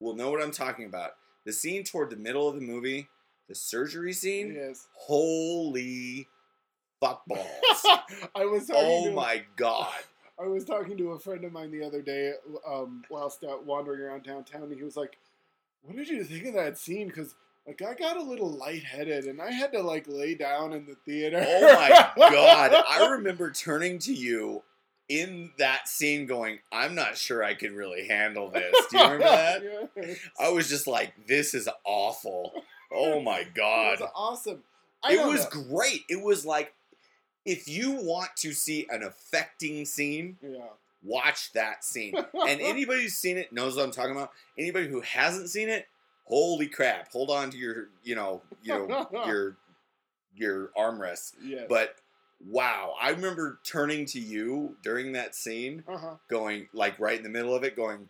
[0.01, 1.12] will know what I'm talking about.
[1.45, 3.09] The scene toward the middle of the movie,
[3.49, 4.89] the surgery scene, yes.
[4.95, 6.29] holy
[7.01, 7.47] fuck balls.
[8.35, 9.93] I was oh my god.
[10.39, 12.33] I was talking to a friend of mine the other day
[12.69, 15.19] um, whilst out wandering around downtown, and he was like,
[15.83, 17.07] "What did you think of that scene?
[17.07, 17.35] Because
[17.66, 20.94] like I got a little lightheaded and I had to like lay down in the
[21.05, 21.44] theater.
[21.46, 21.88] Oh my
[22.31, 22.85] god!
[22.88, 24.62] I remember turning to you
[25.09, 29.24] in that scene, going, "I'm not sure I can really handle this." Do you remember
[29.24, 29.62] that?
[29.96, 30.18] Yes.
[30.40, 32.52] I was just like, "This is awful."
[32.92, 33.94] Oh my god.
[33.94, 34.62] It was awesome.
[35.02, 35.62] I It was know.
[35.62, 36.02] great.
[36.09, 36.72] It was like,
[37.44, 40.68] if you want to see an affecting scene, Yeah.
[41.02, 42.14] watch that scene.
[42.35, 44.31] And anybody who's seen it knows what I'm talking about.
[44.57, 45.87] Anybody who hasn't seen it,
[46.27, 47.11] holy crap!
[47.12, 49.57] Hold on to your, you know, you know, your
[50.35, 51.33] your armrests.
[51.43, 51.67] yes.
[51.69, 51.97] But
[52.45, 56.17] wow, I remember turning to you during that scene, uh-huh.
[56.29, 58.09] going like right in the middle of it, going,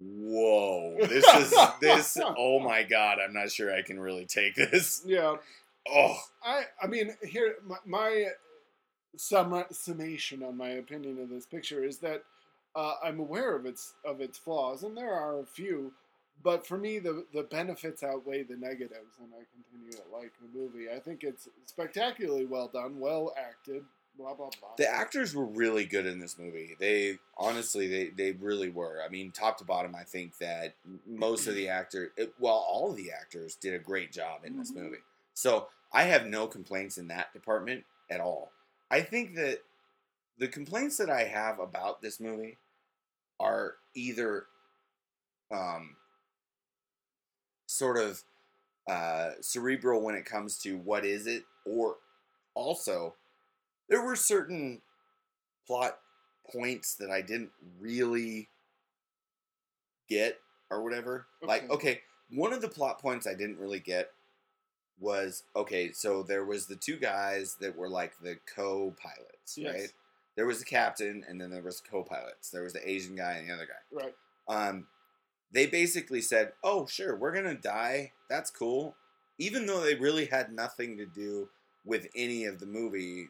[0.00, 2.18] "Whoa, this is this.
[2.20, 5.36] Oh my god, I'm not sure I can really take this." Yeah.
[5.88, 8.26] Oh, I I mean here my, my
[9.16, 12.22] sum, summation on my opinion of this picture is that
[12.74, 15.92] uh, I'm aware of its of its flaws and there are a few,
[16.42, 20.58] but for me the the benefits outweigh the negatives and I continue to like the
[20.58, 20.90] movie.
[20.94, 23.84] I think it's spectacularly well done, well acted,
[24.18, 24.70] blah blah blah.
[24.76, 26.76] the actors were really good in this movie.
[26.78, 29.00] They honestly, they they really were.
[29.04, 30.74] I mean, top to bottom, I think that
[31.06, 34.72] most of the actors, well, all of the actors did a great job in this
[34.72, 34.76] Mhm.
[34.82, 35.02] movie.
[35.34, 38.52] So I have no complaints in that department at all.
[38.90, 39.62] I think that
[40.38, 42.56] the complaints that I have about this movie
[43.40, 44.46] are either
[45.50, 45.96] um,
[47.76, 48.22] sort of
[48.88, 51.96] uh, cerebral when it comes to what is it, or
[52.54, 53.14] also
[53.88, 54.80] there were certain
[55.66, 55.98] plot
[56.52, 58.48] points that I didn't really
[60.08, 60.38] get
[60.70, 61.26] or whatever.
[61.42, 61.72] Like, Okay.
[61.74, 64.10] okay, one of the plot points I didn't really get
[64.98, 69.74] was okay, so there was the two guys that were like the co-pilots, Yes.
[69.74, 69.92] right?
[70.36, 72.50] There was the captain and then there was co-pilots.
[72.50, 74.04] There was the Asian guy and the other guy.
[74.04, 74.14] right.
[74.48, 74.86] Um
[75.52, 78.12] they basically said, "Oh, sure, we're going to die.
[78.28, 78.96] That's cool."
[79.38, 81.48] Even though they really had nothing to do
[81.84, 83.28] with any of the movie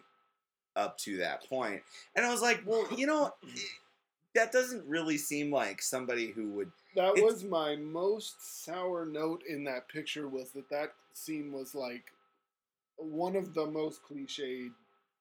[0.77, 1.83] up to that point.
[2.15, 3.33] And I was like, "Well, you know,
[4.35, 9.65] that doesn't really seem like somebody who would That was my most sour note in
[9.65, 12.13] that picture was that that scene was like
[12.97, 14.73] one of the most cliched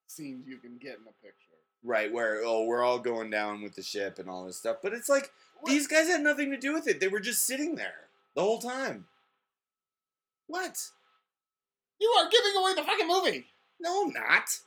[0.06, 1.56] scenes you can get in a picture.
[1.82, 4.92] right where oh, we're all going down with the ship and all this stuff." But
[4.92, 5.70] it's like What?
[5.70, 7.00] these guys had nothing to do with it.
[7.00, 9.06] They were just sitting there the whole time.
[10.46, 10.90] What?
[12.00, 13.46] You are giving away the fucking movie.
[13.80, 14.60] No, I'm not.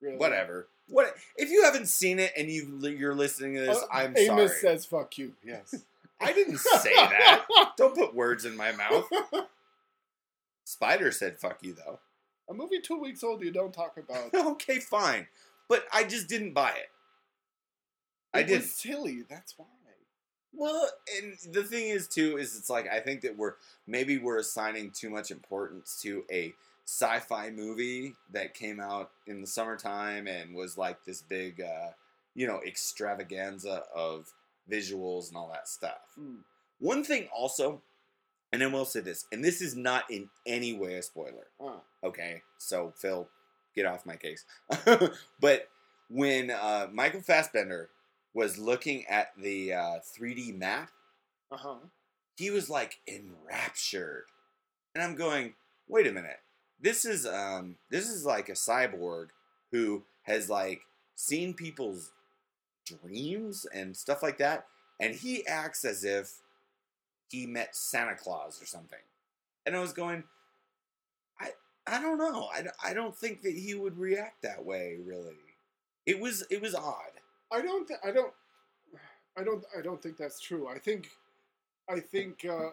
[0.00, 0.16] Really?
[0.16, 0.68] Whatever.
[0.88, 3.78] What if you haven't seen it and you you're listening to this?
[3.78, 4.60] Uh, I'm Amos sorry.
[4.60, 5.74] says "fuck you." Yes.
[6.20, 7.46] I didn't say that.
[7.76, 9.08] Don't put words in my mouth.
[10.64, 12.00] Spider said "fuck you" though.
[12.48, 14.34] a movie two weeks old you don't talk about.
[14.52, 15.28] okay, fine,
[15.68, 16.90] but I just didn't buy it.
[18.34, 18.62] I didn't.
[18.62, 19.22] was silly.
[19.28, 19.66] That's why.
[20.52, 23.54] Well, and the thing is too is it's like I think that we're
[23.86, 26.54] maybe we're assigning too much importance to a
[26.90, 31.90] sci-fi movie that came out in the summertime and was like this big, uh,
[32.34, 34.32] you know, extravaganza of
[34.68, 36.00] visuals and all that stuff.
[36.20, 36.38] Mm.
[36.80, 37.80] One thing also,
[38.52, 41.46] and I will say this, and this is not in any way a spoiler.
[42.02, 43.28] Okay, so Phil,
[43.76, 44.44] get off my case.
[45.40, 45.68] but
[46.08, 47.90] when uh, Michael Fassbender
[48.34, 50.90] was looking at the uh, 3D map,
[51.50, 51.74] Uh huh.
[52.36, 54.24] he was like enraptured,
[54.94, 55.54] and I'm going,
[55.88, 56.40] wait a minute,
[56.80, 59.28] this is um, this is like a cyborg
[59.72, 60.82] who has like
[61.16, 62.10] seen people's
[62.86, 64.66] dreams and stuff like that,
[65.00, 66.34] and he acts as if
[67.30, 68.98] he met Santa Claus or something,
[69.66, 70.24] and I was going,
[71.40, 71.50] I
[71.86, 75.36] I don't know, I, don't- I don't think that he would react that way really.
[76.06, 77.12] It was it was odd.
[77.52, 77.86] I don't.
[77.86, 78.32] Th- I don't.
[79.36, 79.64] I don't.
[79.76, 80.68] I don't think that's true.
[80.68, 81.10] I think.
[81.88, 82.44] I think.
[82.44, 82.70] Uh,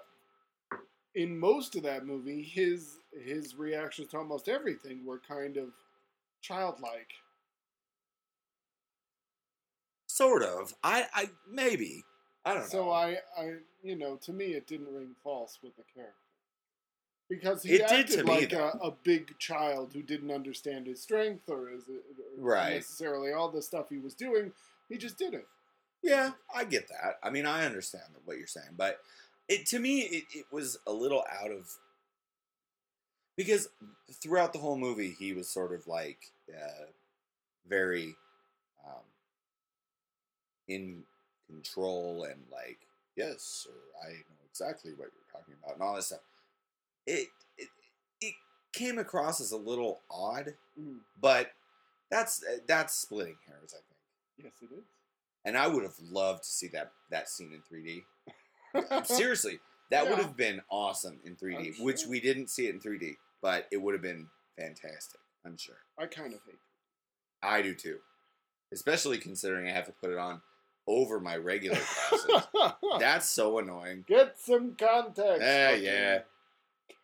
[1.15, 5.69] in most of that movie, his his reactions to almost everything were kind of
[6.41, 7.11] childlike.
[10.05, 10.75] Sort of.
[10.83, 12.03] I I maybe.
[12.45, 12.69] I don't know.
[12.69, 16.26] So I, I, you know, to me, it didn't ring false with the character
[17.29, 20.87] because he It did acted to me, like a, a big child who didn't understand
[20.87, 21.93] his strength or his or
[22.37, 22.75] Right.
[22.75, 24.53] necessarily all the stuff he was doing.
[24.89, 25.47] He just did it.
[26.01, 27.17] Yeah, I get that.
[27.23, 28.99] I mean, I understand what you're saying, but
[29.49, 31.69] it to me it, it was a little out of
[33.35, 33.69] because
[34.11, 36.85] throughout the whole movie he was sort of like uh,
[37.67, 38.15] very
[38.85, 39.03] um,
[40.67, 41.03] in
[41.47, 42.79] control and like
[43.15, 43.71] yes, sir,
[44.05, 46.19] I know exactly what you're talking about and all this stuff.
[47.08, 47.70] It it,
[48.22, 48.34] it
[48.74, 50.98] came across as a little odd, Mm.
[51.20, 51.52] but
[52.12, 54.46] that's that's splitting hairs, I think.
[54.46, 54.84] Yes, it is.
[55.46, 58.04] And I would have loved to see that that scene in 3D.
[59.06, 62.82] Seriously, That would have been awesome in 3D, I'm which we didn't see it in
[62.82, 65.20] 3D, but it would have been fantastic.
[65.46, 65.78] I'm sure.
[65.98, 66.54] I kind of hate.
[66.56, 66.60] It.
[67.41, 68.00] I do too,
[68.74, 70.41] especially considering I have to put it on
[70.86, 72.48] over my regular glasses.
[73.00, 74.04] That's so annoying.
[74.08, 75.41] Get some context.
[75.41, 76.20] Eh, fucking- yeah.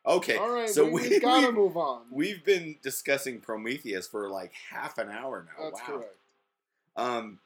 [0.05, 2.01] Okay, All right, so we, we, gotta we, move on.
[2.11, 5.63] we've been discussing Prometheus for like half an hour now.
[5.63, 5.85] That's wow.
[5.87, 6.15] correct.
[6.97, 7.39] Um,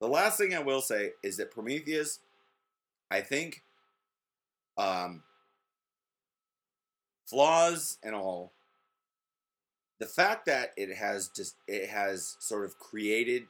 [0.00, 2.20] the last thing I will say is that Prometheus,
[3.10, 3.62] I think,
[4.78, 5.22] um,
[7.26, 8.52] flaws and all,
[9.98, 13.44] the fact that it has just it has sort of created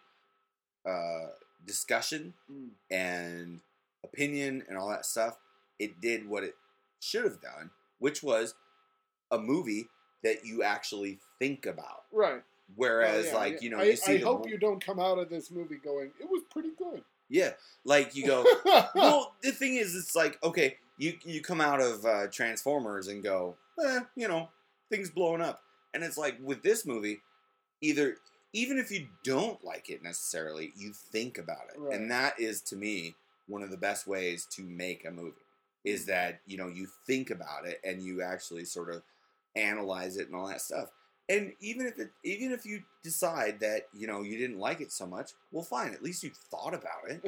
[0.84, 1.26] uh,
[1.64, 2.70] discussion Mm.
[2.90, 3.60] and
[4.02, 5.38] opinion and all that stuff,
[5.78, 6.56] it did what it
[6.98, 8.54] should have done, which was
[9.30, 9.88] a movie
[10.24, 12.02] that you actually think about.
[12.12, 12.42] Right.
[12.76, 13.58] Whereas, Well, yeah, like yeah.
[13.62, 16.10] you know, I, you see I hope you don't come out of this movie going,
[16.20, 17.52] "It was pretty good." yeah,
[17.84, 18.44] like you go.
[18.94, 23.22] well, the thing is, it's like okay, you you come out of uh, Transformers and
[23.22, 24.48] go, eh, you know,
[24.88, 25.62] things blowing up,
[25.94, 27.22] and it's like with this movie,
[27.80, 28.16] either
[28.52, 31.94] even if you don't like it necessarily, you think about it, Right.
[31.96, 33.14] and that is to me
[33.48, 35.34] one of the best ways to make a movie
[35.84, 39.02] is that you know you think about it and you actually sort of
[39.56, 40.90] analyze it and all that stuff.
[41.28, 44.90] And even if it, even if you decide that you know you didn't like it
[44.90, 45.92] so much, well, fine.
[45.92, 47.24] At least you thought about it.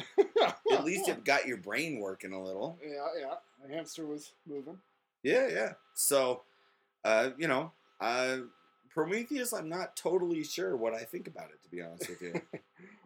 [0.73, 2.79] At least it got your brain working a little.
[2.85, 3.35] yeah, yeah.
[3.65, 4.79] The hamster was moving.
[5.23, 5.73] Yeah, yeah.
[5.95, 6.43] So,
[7.05, 8.39] uh, you know, uh,
[8.95, 12.41] Prometheus, I'm not totally sure what I think about it, to be honest with you.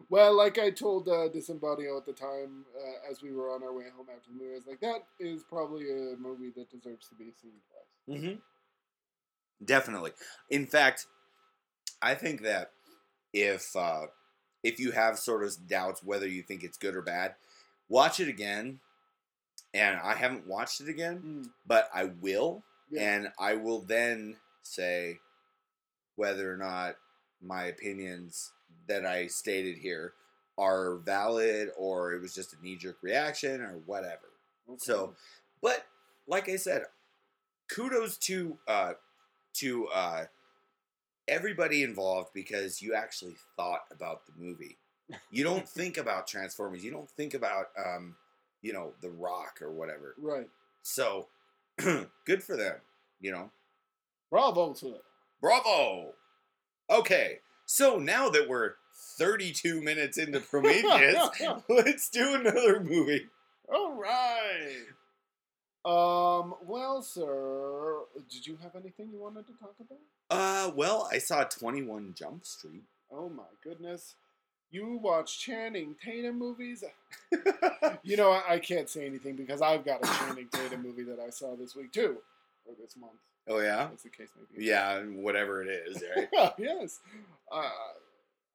[0.09, 3.73] Well, like I told uh, Disembodio at the time, uh, as we were on our
[3.73, 7.09] way home after the movie, I was like, "That is probably a movie that deserves
[7.09, 7.51] to be seen
[8.07, 8.39] twice." mm-hmm.
[9.65, 10.11] Definitely.
[10.49, 11.07] In fact,
[12.01, 12.71] I think that
[13.33, 14.05] if uh,
[14.63, 17.35] if you have sort of doubts whether you think it's good or bad,
[17.89, 18.79] watch it again.
[19.73, 21.49] And I haven't watched it again, Mm.
[21.67, 22.63] but I will.
[22.89, 23.01] Yeah.
[23.15, 25.19] and I will then say
[26.17, 26.97] whether or not
[27.41, 28.51] my opinions
[28.87, 30.13] that I stated here
[30.57, 34.29] are valid or it was just a knee jerk reaction or whatever.
[34.69, 34.77] Okay.
[34.79, 35.13] So,
[35.61, 35.85] but
[36.27, 36.83] like I said,
[37.69, 38.93] kudos to uh,
[39.55, 40.25] to uh,
[41.27, 44.77] everybody involved because you actually thought about the movie.
[45.31, 46.83] You don't think about Transformers.
[46.83, 48.15] You don't think about um,
[48.61, 50.15] you know The Rock or whatever.
[50.19, 50.49] right,
[50.81, 51.27] So
[51.77, 52.75] good for them,
[53.21, 53.51] you know.
[54.29, 55.03] bravo to it.
[55.41, 56.13] Bravo.
[56.89, 58.73] Okay, so now that we're
[59.17, 61.29] 32 minutes into Prometheus,
[61.69, 63.27] let's do another movie.
[63.73, 64.85] All right.
[65.85, 66.55] Um.
[66.65, 69.99] Well, sir, did you have anything you wanted to talk about?
[70.29, 72.83] Uh, well, I saw 21 Jump Street.
[73.11, 74.15] Oh my goodness.
[74.69, 76.83] You watch Channing Tatum movies?
[78.03, 81.19] You know, I, I can't say anything because I've got a Channing Tatum movie that
[81.19, 82.17] I saw this week too,
[82.65, 84.65] or this month, oh yeah, as the case may be.
[84.65, 86.27] yeah, whatever it is, right?
[86.57, 86.99] yes.
[87.51, 87.61] Uh,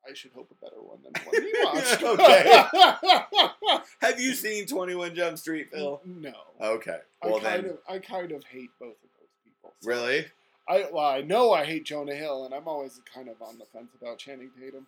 [0.08, 2.02] I should hope a better one than the one you watched.
[3.62, 3.80] Okay.
[4.00, 6.00] Have you seen 21 Jump Street, Phil?
[6.04, 6.32] No.
[6.60, 9.72] Okay, I well kind then, of, I kind of hate both of those people.
[9.80, 10.26] So really?
[10.68, 13.64] I well, I know I hate Jonah Hill, and I'm always kind of on the
[13.72, 14.86] fence about Channing Tatum.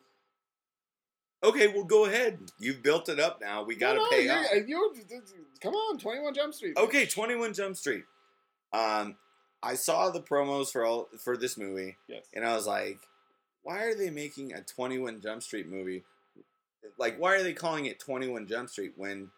[1.43, 2.39] Okay, well go ahead.
[2.59, 3.63] You've built it up now.
[3.65, 4.47] We gotta No, no, pay off.
[4.67, 4.89] you're-
[5.61, 6.77] come on, Twenty One Jump Street.
[6.77, 8.05] Okay, 21 Jump Street.
[8.73, 9.17] Um,
[9.65, 12.25] I saw the promos for all for this movie, Yes.
[12.35, 12.99] and I was like,
[13.63, 16.05] why are they making a 21 Jump Street movie?
[16.99, 19.31] Like, why are they calling it 21 Jump Street when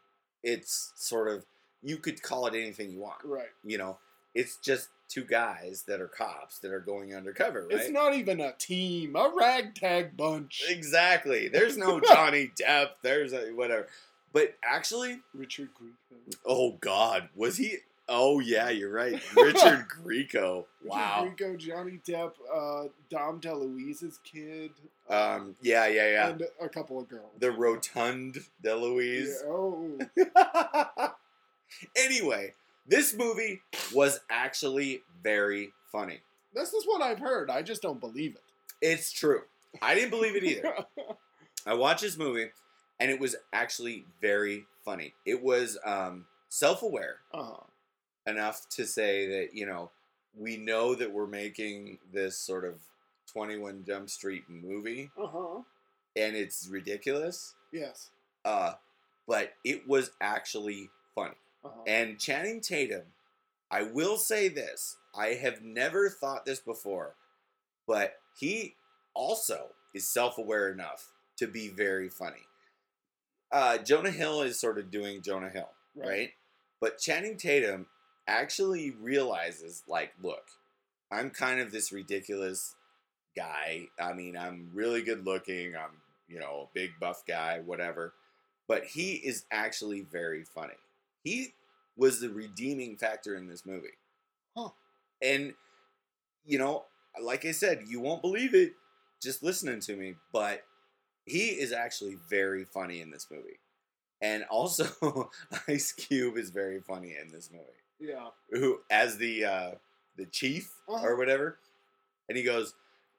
[0.42, 1.44] it's sort of
[1.82, 3.18] you could call it anything you want?
[3.24, 3.48] Right.
[3.64, 3.98] You know,
[4.34, 7.78] it's just two guys that are cops that are going undercover, right?
[7.78, 10.64] It's not even a team, a ragtag bunch.
[10.68, 11.46] exactly.
[11.48, 12.88] There's no Johnny Depp.
[13.02, 13.86] There's a whatever.
[14.32, 16.34] But actually, Richard Grieco.
[16.44, 17.76] oh God, was he?
[18.08, 19.20] Oh yeah, you're right.
[19.36, 20.66] Richard Grieco.
[20.84, 21.24] Wow.
[21.24, 24.70] Richard Grieco, Johnny Depp, uh, Dom DeLuise's kid.
[25.08, 25.56] Um.
[25.60, 25.86] Yeah.
[25.86, 26.10] Yeah.
[26.10, 26.28] Yeah.
[26.28, 27.32] And a couple of girls.
[27.38, 29.34] The rotund Deluise.
[30.16, 31.14] Yeah, oh,
[31.96, 32.54] anyway,
[32.86, 36.20] this movie was actually very funny.
[36.54, 37.50] this is what I've heard.
[37.50, 38.42] I just don't believe it.
[38.80, 39.42] It's true.
[39.82, 40.74] I didn't believe it either.
[41.66, 42.50] I watched this movie,
[43.00, 45.14] and it was actually very funny.
[45.24, 47.65] It was um, self-aware uh-huh.
[48.26, 49.90] Enough to say that you know
[50.36, 52.74] we know that we're making this sort of
[53.32, 55.62] Twenty One Jump Street movie, Uh-huh.
[56.16, 57.54] and it's ridiculous.
[57.72, 58.10] Yes.
[58.44, 58.74] Uh,
[59.26, 61.34] but it was actually funny.
[61.64, 61.80] Uh-huh.
[61.86, 63.02] And Channing Tatum,
[63.70, 67.14] I will say this: I have never thought this before,
[67.86, 68.74] but he
[69.14, 72.46] also is self-aware enough to be very funny.
[73.50, 76.30] Uh, Jonah Hill is sort of doing Jonah Hill, right?
[76.80, 77.86] But Channing Tatum
[78.26, 80.44] actually realizes, like, look,
[81.10, 82.74] I'm kind of this ridiculous
[83.36, 83.88] guy.
[84.00, 85.74] I mean, I'm really good looking.
[85.76, 88.14] I'm, you know, a big buff guy, whatever.
[88.68, 90.74] But he is actually very funny.
[91.22, 91.54] He
[91.96, 93.88] was the redeeming factor in this movie.
[94.56, 94.70] Huh.
[95.22, 95.54] And,
[96.44, 96.84] you know,
[97.22, 98.72] like I said, you won't believe it
[99.22, 100.62] just listening to me, but
[101.24, 103.58] he is actually very funny in this movie.
[104.20, 105.30] And also,
[105.68, 107.64] Ice Cube is very funny in this movie.
[107.98, 108.28] Yeah.
[108.50, 109.70] Who, as the uh,
[110.16, 111.06] the chief Uh-huh.
[111.06, 111.58] or whatever,
[112.28, 112.74] and he goes.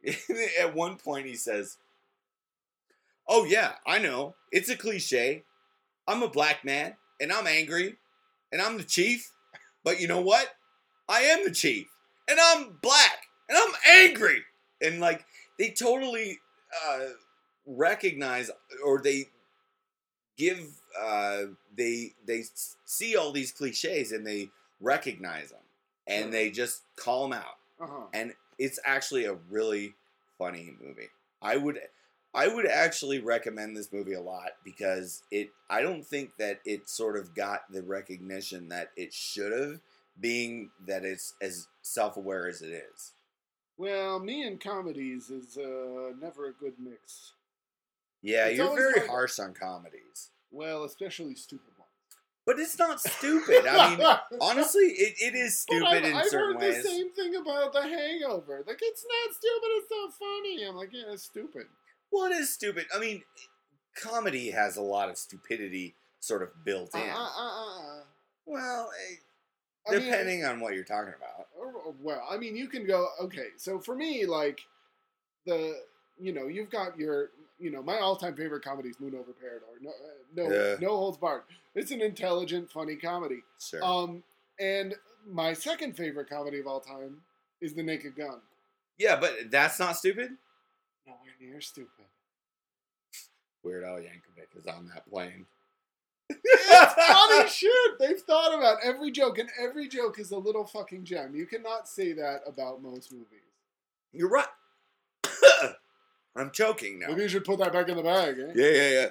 [0.62, 1.78] at one point, he says,
[3.28, 4.36] "Oh yeah, I know.
[4.52, 5.44] It's a cliche.
[6.08, 7.98] I'm a black man, and I'm angry,
[8.52, 9.32] and I'm the chief.
[9.84, 10.56] But you know what?
[11.10, 11.88] I am the chief,
[12.30, 14.44] and I'm black, and I'm angry."
[14.82, 15.26] And like
[15.58, 16.40] they totally
[16.88, 17.06] uh,
[17.66, 18.52] recognize,
[18.86, 19.26] or they
[20.38, 20.60] give,
[21.00, 21.44] uh,
[21.76, 22.44] they they
[22.86, 25.60] see all these cliches and they recognize them,
[26.08, 28.06] and they just call them out Uh huh.
[28.14, 29.96] and it's actually a really
[30.38, 31.10] funny movie.
[31.42, 31.80] I would
[32.34, 36.90] I would actually recommend this movie a lot because it I don't think that it
[36.90, 39.80] sort of got the recognition that it should have
[40.20, 43.14] being that it's as self-aware as it is.
[43.78, 47.34] Well, me and comedies is uh, never a good mix.
[48.24, 50.32] Yeah, It's you're very harsh on comedies.
[50.52, 51.74] Well, especially stupid.
[52.48, 53.68] But it's not stupid.
[53.68, 54.08] I mean,
[54.42, 57.82] honestly, it, it is stupid I've, in I've certain heard the same thing about The
[57.82, 58.64] Hangover.
[58.66, 60.64] Like, it's not stupid, it's so funny.
[60.64, 61.66] I'm like, yeah, it's stupid.
[62.10, 62.86] Well, it is stupid.
[62.96, 63.22] I mean,
[64.02, 67.10] comedy has a lot of stupidity sort of built Uh, in.
[67.10, 68.00] uh, uh, uh.
[68.46, 69.16] Well, eh,
[69.90, 71.48] I mean, depending on what you're talking about.
[72.02, 74.62] well, I mean, you can go, okay, so for me, like,
[75.46, 75.82] the,
[76.18, 79.34] you know, you've got your, you know, my all time favorite comedy is Moon Over
[79.34, 79.70] Parador.
[79.82, 79.94] No, uh,
[80.36, 80.76] no, Yeah.
[80.80, 81.44] no holds barred.
[81.76, 83.44] It's an intelligent, funny comedy.
[83.60, 83.84] Sure.
[83.84, 84.24] Um,
[84.60, 84.96] and
[85.28, 87.22] my second favorite comedy of all time
[87.62, 88.40] is The Naked Gun.
[88.98, 90.32] yeah, but that's not stupid.
[91.06, 92.06] Nowhere near stupid.
[93.64, 95.46] Weird Al Yankovic is on that plane.
[96.30, 98.00] It's funny shit.
[98.00, 101.36] They've thought about every joke, and every joke is a little fucking gem.
[101.36, 103.26] You cannot say that about most movies.
[104.14, 104.48] You're right.
[106.38, 107.08] I'm choking now.
[107.08, 108.38] Maybe you should put that back in the bag.
[108.40, 108.52] Eh?
[108.56, 109.10] Yeah, yeah, yeah.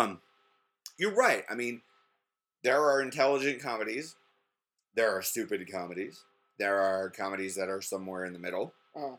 [0.00, 0.20] Um,
[0.98, 1.44] you're right.
[1.50, 1.82] I mean,
[2.62, 4.16] there are intelligent comedies.
[4.94, 6.24] There are stupid comedies.
[6.58, 8.72] There are comedies that are somewhere in the middle.
[8.94, 9.16] Uh,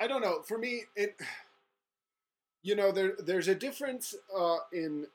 [0.00, 0.42] I don't know.
[0.42, 1.18] For me, it.
[2.62, 5.06] You know, there there's a difference uh, in.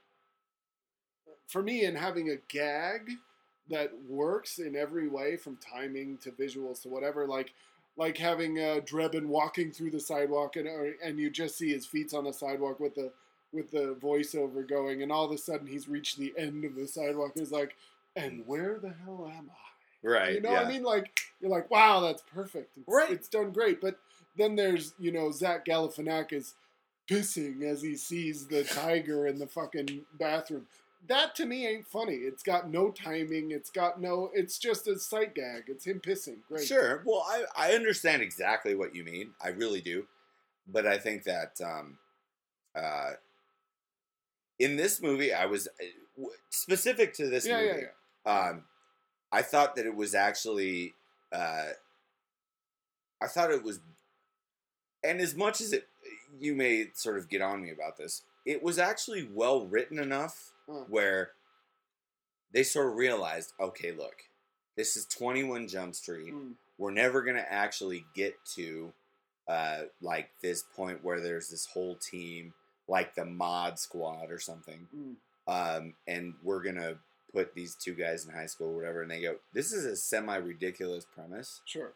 [1.47, 3.11] For me, in having a gag
[3.69, 7.53] that works in every way, from timing to visuals to whatever, like
[7.97, 11.85] like having uh, Drebin walking through the sidewalk and or, and you just see his
[11.85, 13.11] feet on the sidewalk with the
[13.53, 16.87] with the voiceover going, and all of a sudden he's reached the end of the
[16.87, 17.31] sidewalk.
[17.35, 17.75] And he's like,
[18.15, 19.71] "And where the hell am I?"
[20.03, 20.35] Right.
[20.35, 20.59] You know yeah.
[20.59, 20.83] what I mean?
[20.83, 22.77] Like you're like, wow, that's perfect.
[22.77, 23.11] It's, Right.
[23.11, 23.81] It's done great.
[23.81, 23.97] But
[24.37, 26.53] then there's you know Zach Galifianakis
[27.09, 30.65] pissing as he sees the tiger in the fucking bathroom.
[31.07, 32.13] That to me ain't funny.
[32.13, 33.51] It's got no timing.
[33.51, 34.29] It's got no.
[34.33, 35.63] It's just a sight gag.
[35.67, 36.37] It's him pissing.
[36.47, 36.67] Great.
[36.67, 37.01] Sure.
[37.05, 39.31] Well, I, I understand exactly what you mean.
[39.43, 40.05] I really do.
[40.67, 41.97] But I think that um,
[42.75, 43.11] uh,
[44.59, 47.85] in this movie, I was uh, specific to this Yeah, yeah, movie.
[48.25, 48.63] Um,
[49.31, 50.93] I thought that it was actually.
[51.31, 51.69] Uh,
[53.21, 53.79] I thought it was.
[55.03, 55.87] And as much as it,
[56.39, 60.50] you may sort of get on me about this, it was actually well written enough
[60.69, 60.85] Huh.
[60.89, 61.31] where
[62.53, 64.23] they sort of realized, okay, look,
[64.75, 66.53] this is Twenty One Jump Street Mm.
[66.77, 68.91] we're never gonna actually get to
[69.47, 72.53] uh, like this point where there's this whole team
[72.87, 75.15] like the mod squad or something Mm.
[75.47, 76.95] um, and we're gonna
[77.33, 79.95] put these two guys in high school or whatever and they go this is a
[79.95, 81.93] semi ridiculous premise Sure.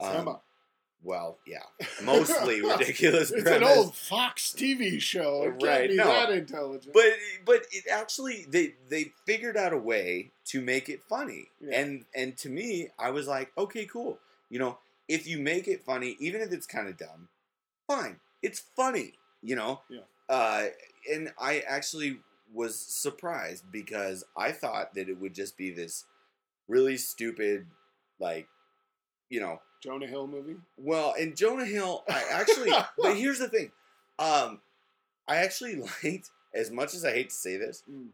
[0.00, 0.38] um.
[1.02, 1.62] Well yeah
[2.02, 5.42] mostly ridiculous It's premise an old Fox TV show.
[5.42, 6.04] It can't Right, be no.
[6.06, 6.94] that intelligent.
[6.94, 7.12] but
[7.44, 11.80] but it actually they they figured out a way to make it funny Yeah.
[11.80, 14.18] and and to me i was like okay cool
[14.48, 14.78] you know
[15.08, 17.28] if you make it funny even if it's kind of dumb
[17.86, 20.00] fine it's funny you know Yeah.
[20.28, 20.66] uh
[21.12, 22.18] and i actually
[22.52, 26.04] was surprised because i thought that it would just be this
[26.68, 27.66] really stupid
[28.18, 28.48] like
[29.30, 30.56] you know Jonah Hill movie.
[30.78, 32.70] well, in Jonah Hill, I actually.
[32.98, 33.70] but here's the thing,
[34.18, 34.60] um,
[35.28, 37.82] I actually liked as much as I hate to say this.
[37.90, 38.08] Mm.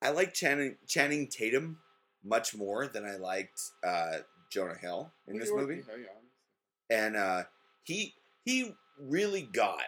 [0.00, 1.78] I like Channing Channing Tatum
[2.24, 4.18] much more than I liked uh,
[4.50, 6.96] Jonah Hill in this movie, yeah.
[6.96, 7.42] and uh,
[7.84, 9.82] he he really got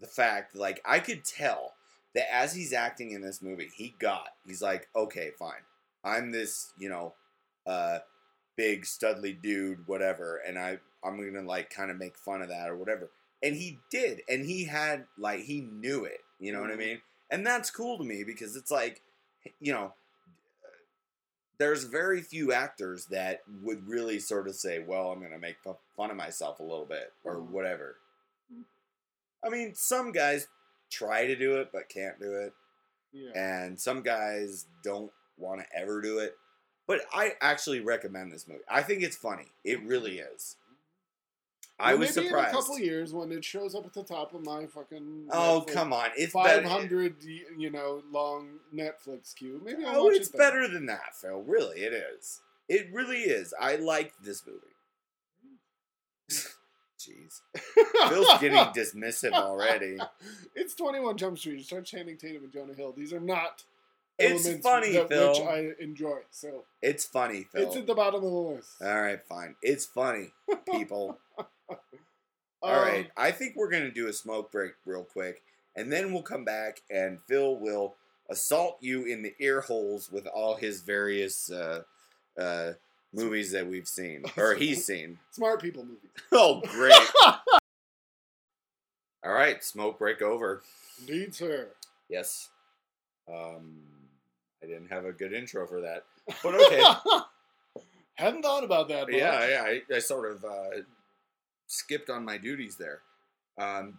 [0.00, 1.74] the fact like I could tell
[2.14, 5.62] that as he's acting in this movie, he got he's like okay, fine,
[6.04, 7.14] I'm this, you know,
[7.66, 7.98] uh,
[8.58, 12.68] big studly dude, whatever, and I I'm gonna like kind of make fun of that
[12.68, 13.08] or whatever.
[13.42, 16.20] And he did, and he had like he knew it.
[16.40, 16.78] You know what I Mhm.
[16.78, 17.02] mean?
[17.30, 19.00] And that's cool to me because it's like,
[19.60, 19.94] you know,
[21.58, 25.56] there's very few actors that would really sort of say, "Well, I'm gonna make
[25.96, 27.50] fun of myself a little bit" or Mhm.
[27.50, 28.00] whatever.
[28.52, 28.64] Mm.
[29.44, 30.48] I mean, some guys
[30.90, 32.54] try to do it but can't do it
[33.12, 33.30] Yeah.
[33.34, 36.38] and some guys don't want to ever do it.
[36.88, 38.62] But I actually recommend this movie.
[38.68, 39.52] I think it's funny.
[39.62, 40.56] It really is.
[41.78, 42.48] I Well, was maybe surprised.
[42.48, 45.64] in a couple years when it shows up at the top of my fucking oh
[45.68, 46.08] Netflix come on!
[46.16, 49.60] It's five hundred you know long Netflix queue.
[49.64, 51.42] Maybe I'll Oh, watch it's it better than that, Phil.
[51.42, 52.40] Really, it is.
[52.68, 53.54] It really is.
[53.60, 54.58] I like this movie.
[56.98, 57.42] Jeez,
[58.08, 59.98] Phil's getting dismissive already.
[60.56, 61.58] it's Twenty One Jump Street.
[61.58, 62.92] You start Channing Tatum and Jonah Hill.
[62.96, 63.62] These are not
[64.18, 65.28] It's funny, that, Phil.
[65.30, 66.18] which I enjoy.
[66.30, 67.66] So It's funny, Phil.
[67.68, 68.70] it's at the bottom of the list.
[68.82, 69.54] All right, fine.
[69.62, 70.32] It's funny,
[70.72, 71.18] people.
[72.60, 75.42] All Um, right, I think we're gonna do a smoke break real quick,
[75.76, 77.94] and then we'll come back, and Phil will
[78.28, 81.82] assault you in the ear holes with all his various uh,
[82.36, 82.72] uh,
[83.12, 85.18] movies that we've seen or he's seen.
[85.30, 86.10] Smart people movies.
[86.32, 86.92] Oh, great!
[89.24, 90.62] all right, smoke break over.
[91.00, 91.68] Indeed, sir.
[92.08, 92.48] Yes.
[93.32, 93.82] Um,
[94.62, 96.04] I didn't have a good intro for that,
[96.42, 96.82] but okay.
[98.14, 99.06] Hadn't thought about that.
[99.06, 99.62] But yeah, yeah.
[99.64, 100.82] I, I sort of uh,
[101.68, 103.02] skipped on my duties there.
[103.56, 103.98] Um,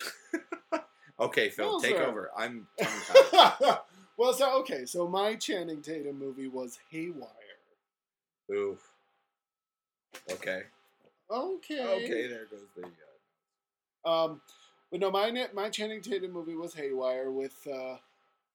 [1.20, 2.04] okay, Phil, Well, take sir.
[2.04, 2.30] over.
[2.36, 2.68] I'm
[4.16, 7.28] well, so okay, so my Channing Tatum movie was Haywire.
[8.52, 8.78] Ooh.
[10.30, 10.62] Okay.
[11.30, 11.80] Okay.
[11.80, 12.84] Okay, there goes the.
[12.84, 14.40] Uh, Um,
[14.90, 17.96] but no, my my Channing Tatum movie was Haywire with uh,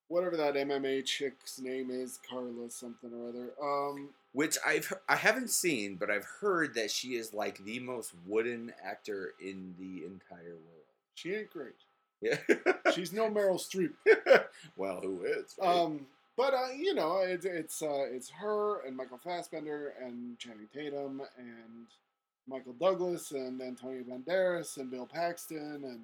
[0.07, 3.51] whatever that MMA chick's name is, Carla something or other.
[3.61, 8.13] Um, which I've I haven't seen, but I've heard that she is like the most
[8.25, 10.85] wooden actor in the entire world.
[11.15, 11.73] she ain't great.
[12.21, 12.37] Yeah.
[12.93, 13.93] She's no Meryl Streep.
[14.77, 15.55] well, who is?
[15.59, 15.67] right?
[15.69, 20.67] Um, but uh, you know, it's it's uh, it's her and Michael Fassbender and Channing
[20.73, 21.87] Tatum and
[22.47, 26.01] Michael Douglas and Antonio Banderas and Bill Paxton and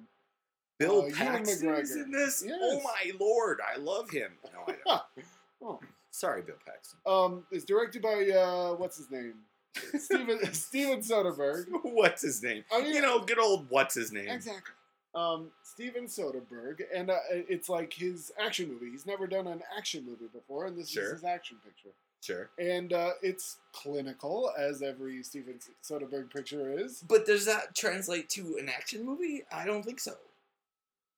[0.78, 2.42] Bill uh, Paxton is in this.
[2.46, 2.58] Yes.
[2.60, 4.32] Oh my lord, I love him.
[4.52, 5.02] No, I don't.
[5.62, 6.98] oh, Sorry, Bill Paxton.
[7.06, 9.34] um, it's directed by uh, what's his name,
[9.98, 11.66] Steven Steven Soderbergh.
[11.82, 12.64] What's his name?
[12.72, 14.28] I mean, you know, good old what's his name?
[14.28, 14.74] Exactly.
[15.14, 18.90] Um, Steven Soderbergh, and uh, it's like his action movie.
[18.90, 21.04] He's never done an action movie before, and this Sure.
[21.04, 21.90] is his action picture.
[22.20, 22.50] Sure.
[22.58, 27.04] And uh, it's clinical, as every Steven Soderbergh picture is.
[27.06, 29.42] But does that translate to an action movie?
[29.52, 30.14] I don't think so.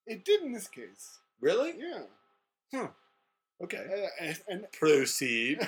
[0.06, 1.18] It did in this case.
[1.40, 1.74] Really?
[1.78, 2.02] Yeah.
[2.72, 2.88] Huh.
[3.62, 3.84] Okay.
[4.20, 5.66] Uh, and, and Proceed.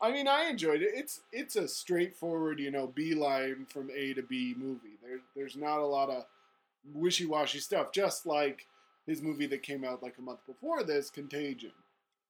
[0.00, 0.90] I mean, I enjoyed it.
[0.94, 4.98] It's it's a straightforward, you know, beeline from A to B movie.
[5.02, 6.24] There, there's not a lot of
[6.94, 7.92] wishy-washy stuff.
[7.92, 8.66] Just like
[9.06, 11.72] his movie that came out like a month before this, Contagion.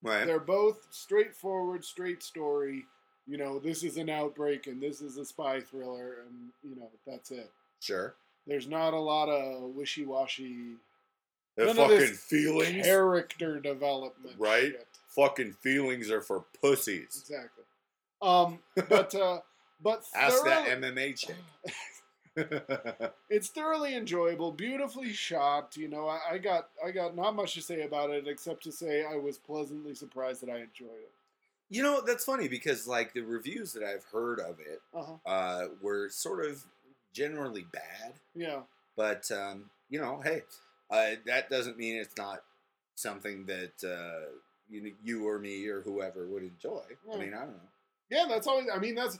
[0.03, 0.25] Right.
[0.25, 2.85] They're both straightforward, straight story.
[3.27, 6.89] You know, this is an outbreak and this is a spy thriller, and you know
[7.07, 7.51] that's it.
[7.79, 8.15] Sure.
[8.47, 10.75] There's not a lot of wishy-washy
[11.57, 12.85] The None of fucking feelings.
[12.85, 14.35] character development.
[14.37, 14.71] Right?
[14.73, 14.87] shit.
[15.09, 17.23] fucking feelings are for pussies.
[17.27, 17.63] Exactly.
[18.21, 19.39] Um, but uh,
[19.81, 21.35] but Ask that MMA chick.
[23.29, 25.75] it's thoroughly enjoyable, beautifully shot.
[25.77, 28.71] You know, I, I got I got not much to say about it except to
[28.71, 31.11] say I was pleasantly surprised that I enjoyed it.
[31.69, 35.13] you know, that's funny because like the reviews that I've heard of it Uh-huh.
[35.29, 36.63] uh, were sort of
[37.15, 38.13] generally bad.
[38.35, 38.59] Yeah.
[38.95, 40.43] But um, you know, hey,
[40.91, 42.43] uh, that doesn't mean it's not
[42.95, 44.29] something that uh,
[44.69, 46.83] you you or me or whoever would enjoy.
[47.11, 47.69] I mean, I don't know.
[48.09, 48.67] Yeah, that's always.
[48.73, 49.19] I mean, that's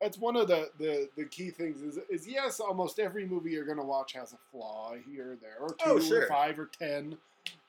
[0.00, 3.64] that's one of the the, the key things is is yes, almost every movie you're
[3.64, 6.24] gonna watch has a flaw here or there, or two, Oh, sure.
[6.24, 7.16] or five, or ten.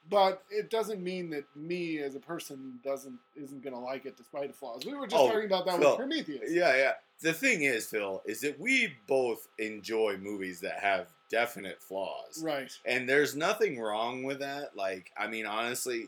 [0.09, 4.47] But it doesn't mean that me as a person doesn't isn't gonna like it despite
[4.47, 4.85] the flaws.
[4.85, 6.51] We were just Oh, talking about that Phil, with Prometheus.
[6.51, 6.93] Yeah, yeah.
[7.21, 12.41] The thing is, Phil, is that we both enjoy movies that have definite flaws.
[12.43, 12.71] Right.
[12.85, 14.75] And there's nothing wrong with that.
[14.77, 16.07] Like, I mean, honestly,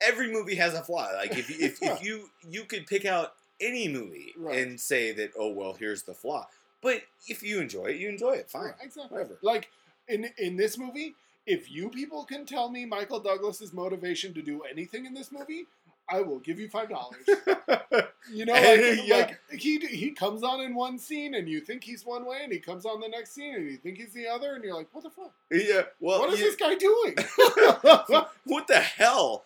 [0.00, 1.08] every movie has a flaw.
[1.16, 4.58] Like, if you, if, if you you could pick out any movie Right.
[4.58, 6.46] and say that, oh well, here's the flaw.
[6.82, 8.50] But if you enjoy it, you enjoy it.
[8.50, 8.64] Fine.
[8.66, 9.16] Right, exactly.
[9.18, 9.38] whatever.
[9.42, 9.68] Like
[10.08, 11.14] in in this movie,
[11.48, 15.66] if you people can tell me Michael Douglas's motivation to do anything in this movie,
[16.10, 17.24] I will give you five dollars.
[18.30, 19.16] You know, like, Yeah.
[19.16, 22.52] like he he comes on in one scene and you think he's one way, and
[22.52, 24.88] he comes on the next scene and you think he's the other, and you're like,
[24.92, 25.32] what the fuck?
[25.50, 25.82] yeah.
[25.98, 27.14] Well, what is you- this guy doing?
[28.44, 29.44] what the hell?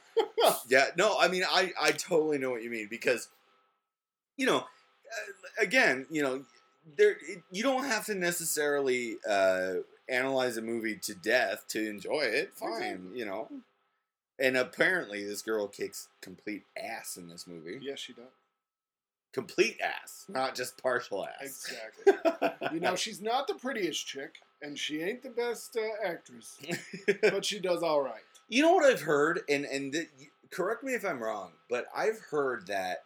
[0.69, 3.29] yeah, no, I mean, I I totally know what you mean because,
[4.37, 6.43] you know, uh, again, you know,
[6.97, 9.75] there it, you don't have to necessarily uh,
[10.13, 12.53] analyze a movie to death to enjoy it.
[12.55, 13.49] Fine, you know.
[14.39, 17.79] And apparently, this girl kicks complete ass in this movie.
[17.81, 18.25] yes, she does.
[19.33, 21.67] Complete ass, not just partial ass.
[22.05, 22.51] Exactly.
[22.73, 26.59] You know, she's not the prettiest chick, and she ain't the best uh, actress,
[27.23, 28.21] but she does all right.
[28.49, 30.11] You know what I've heard, and and th-
[30.51, 33.05] correct me if I'm wrong, but I've heard that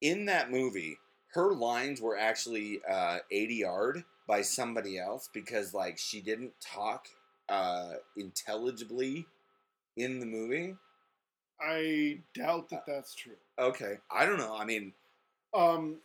[0.00, 0.98] in that movie,
[1.34, 7.08] her lines were actually uh, ADR'd by somebody else because like she didn't talk
[7.48, 9.26] uh, intelligibly
[9.96, 10.76] in the movie.
[11.60, 13.32] I doubt that that's true.
[13.58, 14.54] Okay, I don't know.
[14.56, 14.92] I mean,
[15.52, 15.96] Um,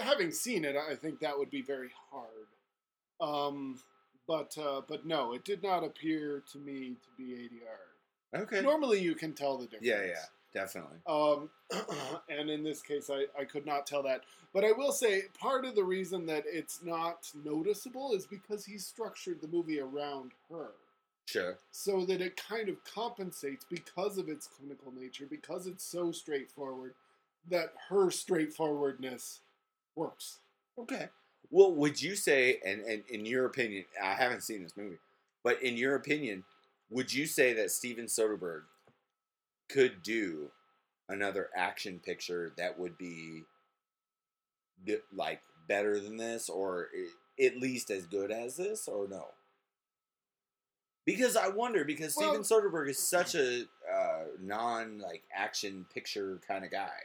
[0.00, 2.46] having seen it, I think that would be very hard.
[3.20, 3.80] Um,
[4.28, 8.42] but uh, but no, it did not appear to me to be ADR.
[8.42, 9.86] okay, Normally, you can tell the difference.
[9.86, 10.24] yeah, yeah,
[10.54, 10.98] definitely.
[11.06, 11.50] Um,
[12.28, 14.22] and in this case, I, I could not tell that.
[14.52, 18.78] But I will say part of the reason that it's not noticeable is because he
[18.78, 20.68] structured the movie around her.
[21.26, 21.58] Sure.
[21.72, 26.94] So that it kind of compensates because of its clinical nature, because it's so straightforward,
[27.50, 29.40] that her straightforwardness
[29.96, 30.38] works.
[30.78, 31.08] Okay.
[31.50, 34.98] Well, would you say, and, and in your opinion, I haven't seen this movie,
[35.42, 36.44] but in your opinion,
[36.90, 38.62] would you say that Steven Soderbergh
[39.74, 40.50] could do
[41.08, 43.42] another action picture that would be
[45.12, 46.88] like better than this, or
[47.42, 49.26] at least as good as this, or no?
[51.04, 56.40] Because I wonder, because Well- Steven Soderbergh is such a uh, non like action picture
[56.46, 57.00] kind of guy.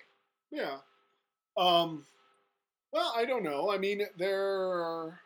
[0.51, 0.77] Yeah.
[1.57, 2.05] Um
[2.91, 3.71] well, I don't know.
[3.71, 5.19] I mean, there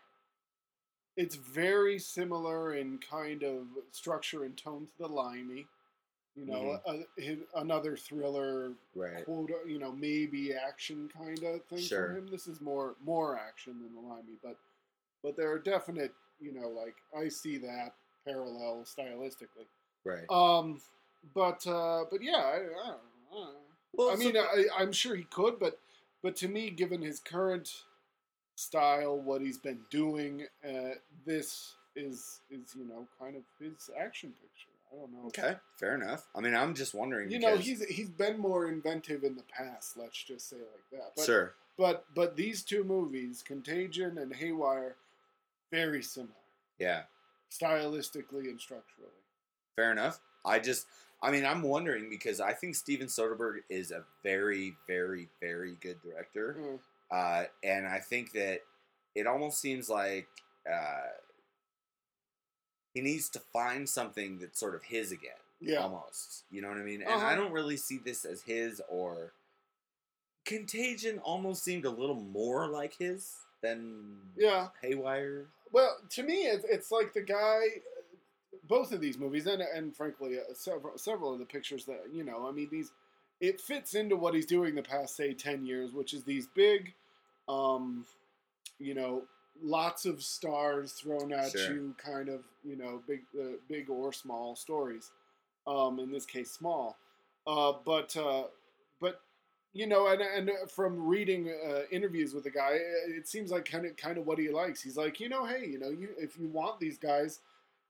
[1.16, 5.68] it's very similar in kind of structure and tone to the limey.
[6.36, 9.24] You know, a, his- another thriller, Right.
[9.26, 12.08] quote, you know, maybe action kind of thing Sure.
[12.10, 12.28] for him.
[12.28, 14.58] This is more more action than the limey, but
[15.22, 17.94] but there are definite, you know, like I see that
[18.26, 19.68] parallel stylistically.
[20.04, 20.26] Right.
[20.30, 20.82] Um,
[21.36, 22.98] but uh, but yeah, I, I don't know.
[23.32, 23.60] I don't know.
[23.94, 25.80] Well, I so- mean, I, I'm sure he could, but
[26.24, 27.84] but to me, given his current
[28.56, 34.32] style, what he's been doing, uh, this is is you know kind of his action
[34.42, 34.73] picture.
[34.94, 35.28] I don't know.
[35.28, 36.28] Okay, fair enough.
[36.36, 37.32] I mean, I'm just wondering.
[37.32, 39.98] You know, he's he's been more inventive in the past.
[39.98, 41.12] Let's just say like that.
[41.16, 41.54] But, sure.
[41.78, 44.96] But but these two movies, Contagion and Haywire,
[45.72, 46.34] very similar
[46.78, 47.04] Yeah,
[47.52, 49.10] stylistically and structurally.
[49.76, 50.20] fair enough.
[50.46, 50.86] I just,
[51.22, 56.00] I mean, I'm wondering because I think Steven Soderbergh is a very, very, very good
[56.04, 56.80] director, Mm.
[57.12, 58.60] uh, and I think that
[59.16, 60.28] it almost seems like
[60.72, 61.08] uh,
[62.94, 65.32] he needs to find something that's sort of his again.
[65.60, 65.78] Yeah.
[65.78, 66.44] almost.
[66.52, 67.02] You know what I mean?
[67.02, 67.26] And Uh-huh.
[67.26, 69.32] I don't really see this as his or
[70.46, 71.20] Contagion.
[71.20, 74.68] Almost seemed a little more like his than Yeah.
[74.82, 75.46] Haywire.
[75.72, 77.62] Well, to me, it's, it's like the guy.
[78.66, 82.24] Both of these movies, and and frankly, uh, several several of the pictures that you
[82.24, 82.92] know, I mean, these
[83.42, 86.94] it fits into what he's doing the past say ten years, which is these big,
[87.50, 88.06] um,
[88.80, 89.24] you know,
[89.62, 91.74] lots of stars thrown at Sure.
[91.74, 95.12] you, kind of you know, big uh, big or small stories.
[95.66, 96.98] Um, in this case, small,
[97.48, 98.44] uh, but uh,
[99.00, 99.22] but
[99.72, 102.78] you know, and and from reading uh, interviews with the guy,
[103.08, 104.82] it seems like kind of kind of what he likes.
[104.82, 107.40] He's like, you know, hey, you know, you if you want these guys,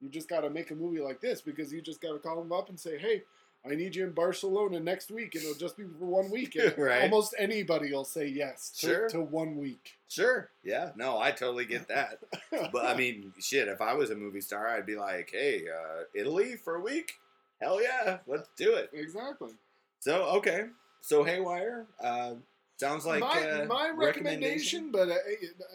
[0.01, 2.38] you just got to make a movie like this because you just got to call
[2.38, 3.24] them up and say, hey,
[3.66, 6.55] I need you in Barcelona next week, and it'll just be for one week.
[6.55, 7.03] And Right.
[7.03, 9.09] Almost anybody will say yes to, Sure.
[9.09, 9.93] to one week.
[10.09, 10.49] Sure.
[10.64, 10.91] Yeah.
[10.95, 12.20] No, I totally get that.
[12.72, 13.68] but I mean, shit.
[13.70, 17.14] If I was a movie star, I'd be like, "Hey, uh, Italy for a week?
[17.61, 19.51] Hell yeah, let's do it." exactly.
[19.99, 20.66] So okay.
[21.01, 22.34] So Haywire uh,
[22.78, 25.16] sounds like my, uh, my recommendation, but uh,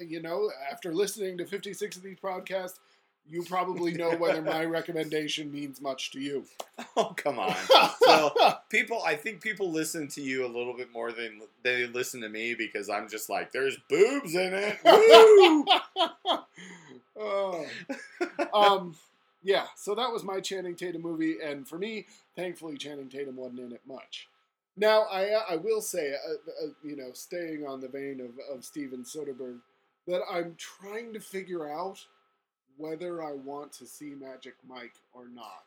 [0.00, 2.78] you know, after listening to 56 of these podcasts,
[3.30, 6.44] you probably know whether my recommendation means much to you.
[6.96, 7.54] Oh come on.
[8.00, 8.32] So
[8.70, 12.28] people, I think people listen to you a little bit more than they listen to
[12.28, 15.64] me because I'm just like, "There's boobs in it." Woo!
[17.16, 17.66] oh.
[18.54, 18.96] um,
[19.42, 23.60] yeah, so that was my Channing Tatum movie, and for me, thankfully, Channing Tatum wasn't
[23.60, 24.28] in it much.
[24.76, 28.64] Now, I I will say, uh, uh, you know, staying on the vein of, of
[28.64, 29.60] Steven Soderbergh,
[30.06, 32.06] that I'm trying to figure out
[32.78, 35.64] whether I want to see Magic Mike or not.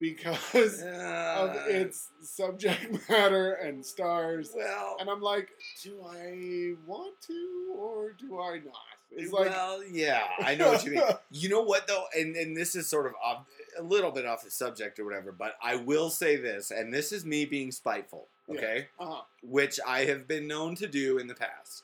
[0.00, 4.52] Because of Uh, its subject matter and stars.
[4.54, 5.48] well, And I'm like,
[5.82, 8.74] do I want to or do I not?
[9.10, 11.02] It's like, well, yeah, I know what you mean.
[11.32, 13.46] You know what though, and and this is sort of ob-
[13.78, 17.10] a little bit off the subject or whatever, but I will say this, and this
[17.10, 18.54] is me being spiteful, Yeah.
[18.58, 18.88] okay?
[19.00, 19.22] Uh-huh.
[19.42, 21.82] Which I have been known to do in the past.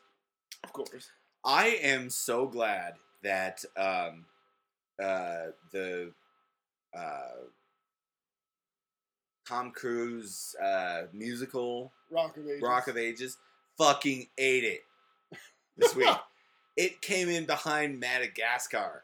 [0.63, 1.11] Of course.
[1.45, 4.27] I am so glad that um,
[5.03, 6.13] uh, the
[6.97, 7.21] uh,
[9.47, 12.63] Tom Cruise uh, musical Rock of Ages.
[12.63, 13.37] Rock of Ages
[13.77, 14.85] fucking ate it
[15.77, 16.09] this week.
[16.77, 19.03] it came in behind Madagascar.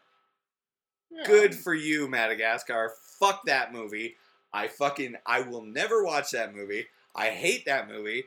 [1.10, 1.24] Yeah.
[1.26, 2.92] Good for you, Madagascar.
[3.18, 4.16] Fuck that movie.
[4.52, 6.86] I fucking I will never watch that movie.
[7.14, 8.24] I hate that movie.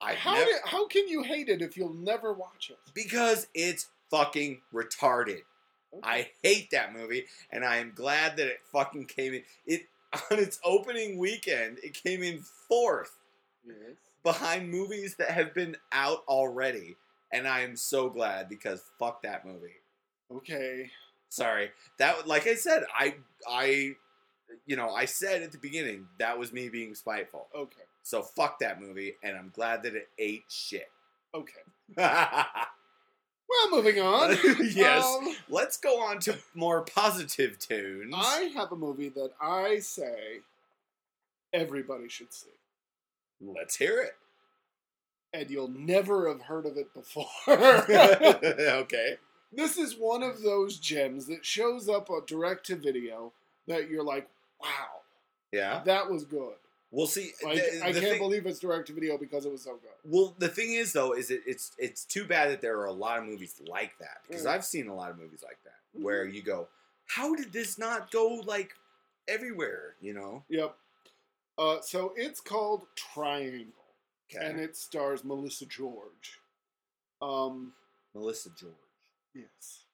[0.00, 2.78] I How never did, how can you hate it if you'll never watch it?
[2.94, 5.42] because it's fucking retarded.
[6.02, 9.42] I hate that movie, and I am glad that it fucking came in.
[9.66, 9.82] It
[10.30, 13.14] on its opening weekend, it came in fourth
[13.66, 13.96] Yes.
[14.22, 16.96] behind movies that have been out already,
[17.32, 19.74] and I am so glad because fuck that movie.
[20.32, 20.90] Okay.
[21.28, 23.16] Sorry, that like I said, I
[23.48, 23.92] I,
[24.66, 27.48] you know, I said at the beginning that was me being spiteful.
[27.54, 27.82] Okay.
[28.02, 30.90] So fuck that movie, and I'm glad that it ate shit.
[31.34, 31.62] Okay.
[33.48, 34.36] Well, moving on.
[34.74, 35.04] yes.
[35.04, 38.14] Um, Let's go on to more positive tunes.
[38.16, 40.40] I have a movie that I say
[41.52, 42.48] everybody should see,
[43.40, 44.16] Let's hear it.
[45.32, 47.26] and you'll never have heard of it before.
[47.48, 49.16] okay.
[49.52, 53.32] this is one of those gems that shows up on direct to video
[53.66, 54.28] that you're like,
[54.60, 55.00] wow,
[55.52, 55.82] Yeah.
[55.86, 56.54] that was good.
[56.90, 57.32] We'll see.
[57.44, 59.72] Like, the, I the can't thing, believe it's direct to video because it was so
[59.72, 59.90] good.
[60.04, 62.92] Well, the thing is, though, is it, it's it's too bad that there are a
[62.92, 64.50] lot of movies like that because Mm.
[64.50, 66.02] I've seen a lot of movies like that Mhm.
[66.04, 66.68] where you go,
[67.06, 68.72] how did this not go like
[69.28, 69.96] everywhere?
[70.00, 70.44] You know?
[70.48, 70.76] Yep.
[71.58, 73.72] Uh, so it's called Triangle,
[74.34, 74.44] Okay.
[74.46, 76.40] and it stars Melissa George.
[77.20, 77.74] Um,
[78.14, 78.72] Melissa George.
[79.34, 79.84] yes.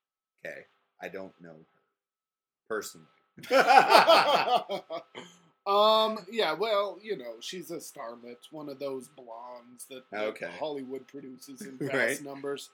[0.47, 0.67] Okay.
[1.01, 3.07] I don't know her personally.
[5.67, 10.51] um, yeah, well, you know, she's a starlet, one of those blondes that, Okay.
[10.59, 12.23] Hollywood produces in vast Right.
[12.25, 12.71] numbers.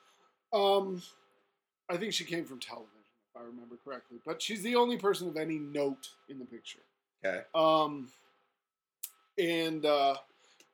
[0.52, 1.00] Um,
[1.88, 2.90] I think she came from television,
[3.34, 6.80] if I remember correctly, but she's the only person of any note in the picture.
[7.24, 7.42] okay.
[7.54, 8.08] Um,
[9.38, 10.16] and uh,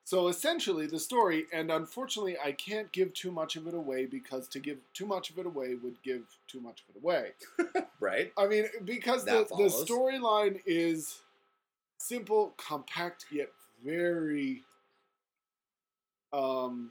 [0.05, 4.49] so essentially, the story, and unfortunately, I can't give too much of it away because
[4.49, 7.31] to give too much of it away would give too much of it away.
[7.99, 8.31] Right.
[8.37, 9.85] I mean, because the, That the follows.
[9.89, 11.21] storyline is
[11.99, 13.51] simple, compact, yet
[13.85, 14.63] very
[16.33, 16.91] um,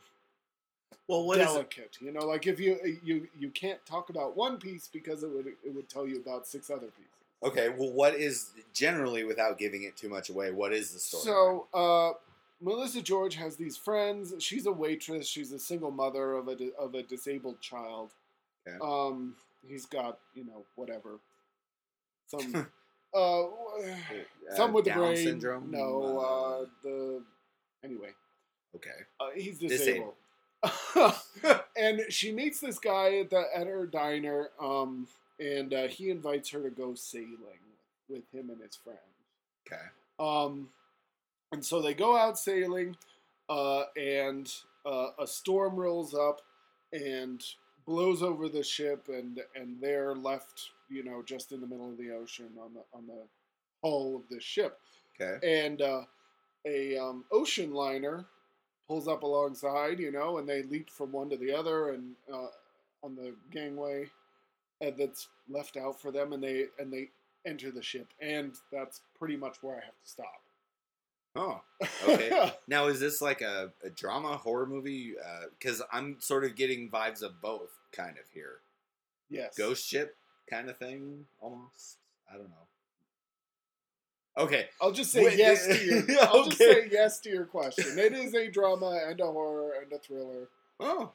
[1.07, 1.97] Well, what delicate.
[1.99, 5.47] You know, like if you you you can't talk about one piece because it would
[5.47, 7.11] it would tell you about six other pieces.
[7.43, 7.69] Okay.
[7.69, 11.23] Well, what is generally, without giving it too much away, what is the story?
[11.23, 12.13] So, uh,
[12.61, 14.33] Melissa George has these friends.
[14.39, 15.27] She's a waitress.
[15.27, 18.11] She's a single mother of a of a disabled child.
[18.67, 18.77] Okay.
[18.81, 19.35] Um,
[19.67, 21.19] he's got you know whatever,
[22.27, 22.67] some
[23.13, 23.45] uh, Uh,
[24.55, 25.17] some with Down the brain.
[25.17, 25.71] syndrome.
[25.71, 27.21] No, uh, the
[27.83, 28.09] anyway,
[28.75, 28.89] okay.
[29.19, 30.13] uh, he's Disabled.
[30.63, 31.15] disabled.
[31.77, 35.07] and she meets this guy at the at her diner, um,
[35.39, 37.37] and uh, he invites her to go sailing
[38.09, 38.99] with him and his friends.
[39.67, 39.81] Okay.
[40.19, 40.69] Um,
[41.51, 42.95] and so they go out sailing,
[43.49, 44.51] uh, and
[44.85, 46.41] uh, a storm rolls up
[46.93, 47.43] and
[47.85, 51.97] blows over the ship, and and they're left, you know, just in the middle of
[51.97, 53.21] the ocean on the on the
[53.85, 54.79] hull of this ship.
[55.19, 55.63] Okay.
[55.63, 56.01] And uh,
[56.65, 58.25] a um, ocean liner
[58.87, 62.47] pulls up alongside, you know, and they leap from one to the other, and uh,
[63.03, 64.09] on the gangway
[64.85, 67.09] uh, that's left out for them, and they and they
[67.45, 70.41] enter the ship, and that's pretty much where I have to stop.
[71.35, 71.61] Oh.
[72.07, 72.51] Okay.
[72.67, 75.13] Now, is this like a, a drama horror movie?
[75.57, 78.59] Because I'm sort of getting vibes of both, kind of here.
[79.29, 79.55] yes.
[79.57, 80.15] Ghost ship
[80.49, 81.97] kind of thing, almost.
[82.31, 82.67] I don't know.
[84.37, 84.67] Okay.
[84.81, 86.03] I'll just say Wait, yes to your.
[86.21, 87.97] I'll just say yes to your question.
[87.97, 90.49] It is a drama and a horror and a thriller.
[90.79, 91.11] Oh.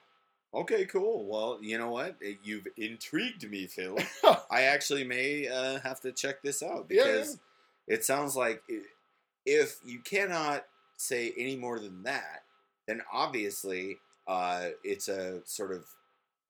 [0.54, 0.84] Okay.
[0.86, 1.26] Cool.
[1.26, 2.16] Well, you know what?
[2.42, 3.98] You've intrigued me, Phil.
[4.50, 7.38] I actually may uh, have to check this out Yeah, because
[7.86, 8.62] it sounds like
[9.46, 10.64] if you cannot
[10.96, 12.44] say any more than that,
[12.86, 15.84] then obviously uh, it's a sort of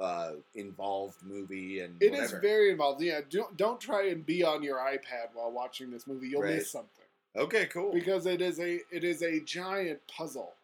[0.00, 2.40] uh, involved movie and It is whatever.
[2.40, 3.02] very involved.
[3.02, 6.28] Yeah, don't don't try and be on your iPad while watching this movie.
[6.28, 6.56] You'll Right.
[6.56, 7.04] miss something
[7.36, 7.66] okay.
[7.66, 7.92] Cool.
[7.92, 10.54] because it is a it is a giant puzzle.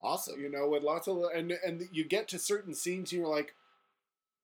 [0.00, 0.40] awesome.
[0.40, 3.52] You know, with lots of and and you get to certain scenes and you're like,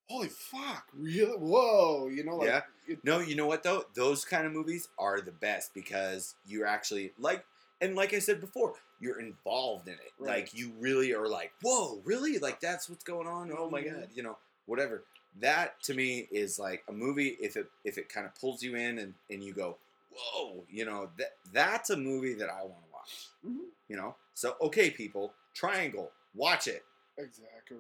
[0.09, 1.37] holy fuck, really?
[1.39, 2.63] Whoa, you know, like Yeah.
[2.89, 3.85] it- No, you know what though?
[3.95, 7.45] Those kind of movies are the best because you're actually like,
[7.81, 8.75] and like I said before,
[9.05, 10.13] you're involved in it.
[10.19, 10.41] Right.
[10.41, 12.39] Like you really are like, whoa, really?
[12.39, 13.53] Like that's what's going on?
[13.57, 14.01] Oh my Mhm.
[14.01, 15.05] god, you know, whatever.
[15.41, 17.37] That to me is like a movie.
[17.41, 19.77] If it if it kind of pulls you in and and you go,
[20.17, 23.29] whoa, you know that that's a movie that I want to watch.
[23.47, 23.67] Mhm.
[23.89, 26.85] You know, so okay, people, Triangle, watch it.
[27.19, 27.79] Exactly.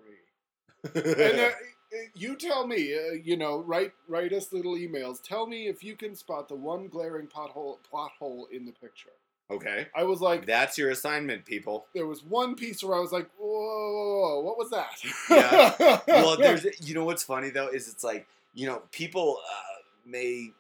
[0.95, 1.51] and uh,
[2.14, 5.22] you tell me, uh, you know, write write us little emails.
[5.22, 9.11] Tell me if you can spot the one glaring pothole plot hole in the picture.
[9.51, 11.87] Okay, I was like, that's your assignment, people.
[11.95, 15.03] there was one piece where I was like, whoa, whoa, whoa, what was that?
[15.31, 16.01] Yeah.
[16.09, 20.53] well, there's you know what's funny though is it's like you know people uh, may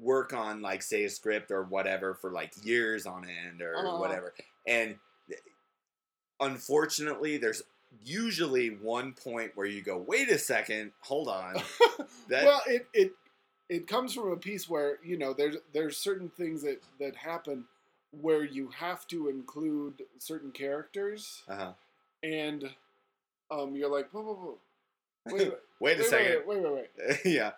[0.00, 3.98] work on like say a script or whatever for like years on end or Uh-huh.
[3.98, 4.34] whatever,
[4.66, 4.96] and
[6.40, 7.62] unfortunately, there's
[8.04, 11.54] usually one point where you go, wait a second, hold on,
[12.28, 13.12] that well, it, it
[13.68, 17.64] it comes from a piece where you know there's there's certain things that that happen
[18.20, 21.72] where you have to include certain characters, uh-huh.
[22.22, 22.70] and
[23.50, 24.58] um, you're like, whoa, whoa, whoa.
[25.26, 27.18] Wait, wait, wait a wait, second, wait, wait, wait, wait.
[27.24, 27.52] yeah.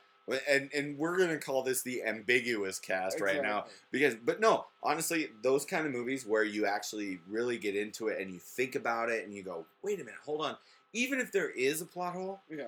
[0.49, 5.29] And and we're gonna call this the ambiguous cast right now because but no honestly
[5.45, 9.09] those kind of movies where you actually really get into it and you think about
[9.09, 10.57] it and you go wait a minute hold on
[10.93, 12.65] even if there is a plot hole Yeah.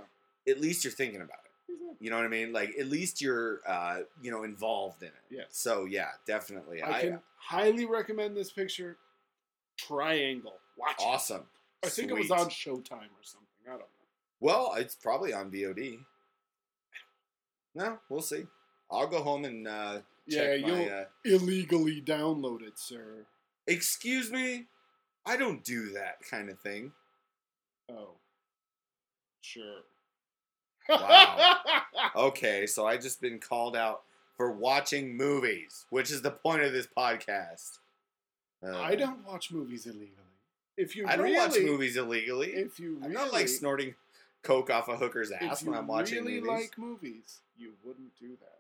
[0.47, 1.48] at least you're thinking about it
[2.01, 5.15] you know what i mean like at least you're uh you know involved in it
[5.31, 5.43] Yeah.
[5.51, 8.97] so yeah definitely I can highly recommend this picture.
[9.77, 10.59] Triangle.
[10.77, 11.05] Watch it.
[11.05, 11.43] awesome
[11.85, 13.47] I think it was on Showtime or something.
[13.67, 13.87] I don't know.
[14.41, 15.99] well it's probably on vod
[17.75, 18.47] no we'll see
[18.91, 23.27] i'll go home and uh Yeah, check my, you'll uh, illegally download it, sir.
[23.67, 24.67] excuse me
[25.27, 26.93] i don't do that kind of thing
[27.91, 28.11] Oh.
[29.41, 29.81] Sure.
[30.89, 31.55] Wow.
[32.17, 34.03] Okay, so I just been called out
[34.37, 37.79] for watching movies, which is the point of this podcast.
[38.65, 40.15] Uh, I don't watch movies illegally.
[40.77, 42.49] If you I don't really, watch movies illegally.
[42.51, 43.95] If you I'm not like snorting
[44.43, 46.49] coke off a hooker's ass when I'm watching really movies.
[46.49, 48.59] like movies, you wouldn't do that.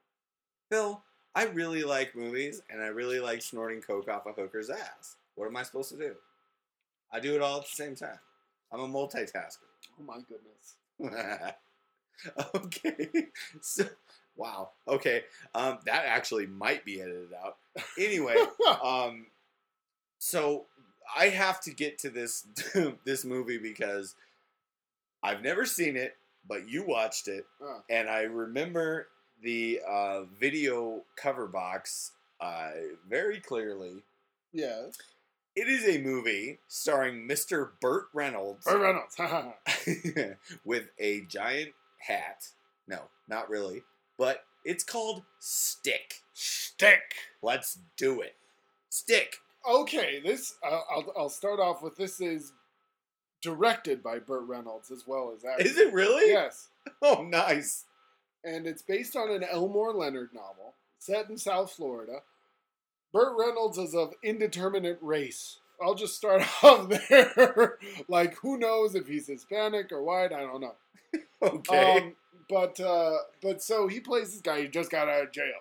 [0.69, 1.03] Phil,
[1.35, 5.17] I really like movies, and I really like snorting coke off a hooker's ass.
[5.37, 6.15] What am I supposed to do?
[7.13, 8.19] I do it all at the same time.
[8.73, 9.59] I'm a multitasker.
[9.99, 11.55] Oh my goodness.
[12.55, 13.09] okay.
[13.61, 13.85] So,
[14.37, 14.71] wow.
[14.87, 15.25] Okay.
[15.55, 17.57] Um, that actually might be edited out.
[17.99, 18.37] Anyway,
[18.83, 19.27] um,
[20.19, 20.67] so
[21.17, 22.47] I have to get to this
[23.05, 24.15] this movie because
[25.23, 26.17] I've never seen it,
[26.49, 27.81] but you watched it, Ah.
[27.91, 29.09] and I remember
[29.43, 32.71] the uh, video cover box uh,
[33.09, 34.03] very clearly.
[34.53, 34.87] yeah.
[35.57, 37.71] It is a movie starring Mr.
[37.81, 39.17] Burt Reynolds Burt Reynolds.
[40.65, 42.49] with a giant hat.
[42.87, 43.83] No, not really.
[44.19, 46.23] But it's called Stick.
[46.35, 47.15] Stick.
[47.43, 48.37] Let's do it.
[48.89, 49.37] Stick.
[49.69, 52.53] Okay, this uh, I'll I'll start off with this is
[53.43, 55.67] directed by Burt Reynolds as well as acted.
[55.67, 56.31] Is it really?
[56.31, 56.69] Yes.
[57.03, 57.85] Oh, nice.
[58.43, 62.23] and it's based on an Elmore Leonard novel set in South Florida.
[63.13, 65.59] Burt Reynolds is of indeterminate race.
[65.83, 67.79] I'll just start off there.
[68.09, 70.33] like, who knows if he's Hispanic or white?
[70.33, 70.77] I don't know.
[71.43, 71.99] Okay.
[71.99, 72.17] Um,
[72.49, 75.61] but uh, but so he plays this guy who just got out of jail,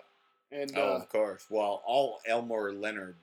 [0.50, 1.46] and oh, uh, of course.
[1.48, 3.16] Well, all Elmore Leonard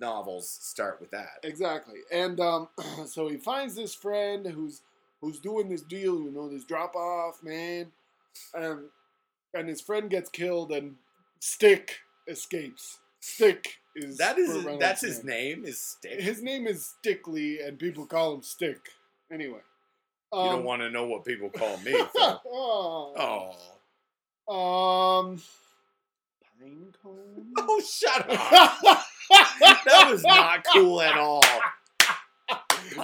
[0.00, 1.38] novels start with that.
[1.42, 2.00] exactly.
[2.10, 2.68] And um,
[3.06, 4.82] so he finds this friend who's
[5.20, 7.92] who's doing this deal, you know, this drop off man,
[8.54, 8.86] and
[9.52, 10.96] and his friend gets killed, and
[11.40, 12.98] Stick escapes.
[13.20, 15.64] Stick is That is that's his name.
[15.64, 16.20] Is Stick.
[16.20, 18.88] His name is Stickley, and people call him Stick.
[19.32, 19.60] Anyway,
[20.34, 21.94] you um, don't want to know what people call me.
[22.16, 23.54] Oh,
[24.48, 25.20] oh.
[25.20, 25.40] um,
[26.62, 27.46] Pinecone.
[27.58, 29.04] Oh, shut up.
[29.60, 31.42] that was not cool at all.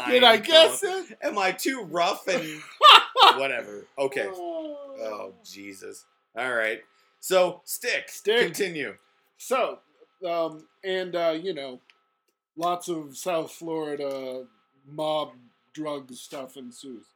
[0.09, 0.45] Did I Pinecone.
[0.45, 1.18] guess it?
[1.22, 2.61] Am I too rough and
[3.37, 3.85] whatever?
[3.99, 4.28] Okay.
[4.28, 4.76] Oh.
[5.03, 6.05] Oh Jesus!
[6.37, 6.81] All right.
[7.20, 8.09] So stick.
[8.09, 8.43] Stick.
[8.43, 8.97] Continue.
[9.39, 9.78] So,
[10.26, 11.81] um, and uh, you know,
[12.57, 14.45] lots of South Florida
[14.87, 15.31] mob
[15.72, 17.07] drug stuff ensues.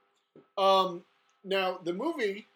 [0.57, 1.03] Um,
[1.45, 2.47] now the movie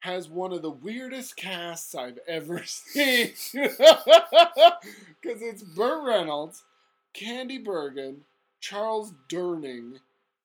[0.00, 6.64] has one of the weirdest casts I've ever seen because it's Burt Reynolds,
[7.12, 8.22] Candy Bergen,
[8.60, 9.98] Charles Durning,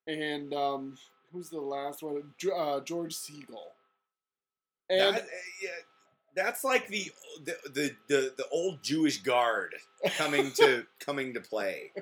[0.07, 0.97] and um,
[1.31, 2.23] who's the last one?
[2.55, 3.71] Uh, George Segal.
[4.89, 5.27] And That- uh,
[5.63, 5.69] yeah,
[6.35, 7.11] that's like the,
[7.45, 9.73] the the the the old Jewish guard
[10.17, 11.93] coming to coming to play.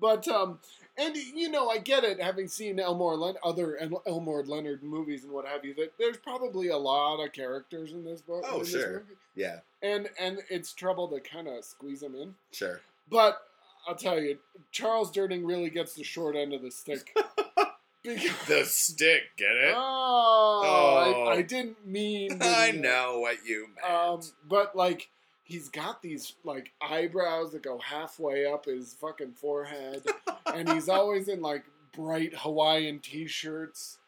[0.00, 0.58] But um,
[1.00, 2.20] and you know, I get it.
[2.20, 6.16] Having seen Elmore Len- other El- Elmore Leonard movies and what have you, that there's
[6.18, 8.44] probably a lot of characters in this book.
[8.46, 8.90] Oh, sure.
[8.92, 9.14] movie.
[9.34, 9.60] Yeah.
[9.82, 12.34] and and it's trouble to kind of squeeze them in.
[12.52, 12.80] Sure.
[13.10, 13.40] But
[13.88, 14.38] I'll tell you,
[14.70, 17.16] Charles Durning really gets the short end of the stick.
[18.02, 19.22] because, The stick.
[19.36, 19.74] Get it?
[19.76, 21.24] oh, Oh.
[21.28, 22.38] I, I didn't mean.
[22.42, 23.90] I know what you meant.
[23.94, 25.08] Um, but like
[25.44, 30.02] he's got these like eyebrows that go halfway up his fucking forehead,
[30.46, 33.98] and he's always in like bright Hawaiian t-shirts,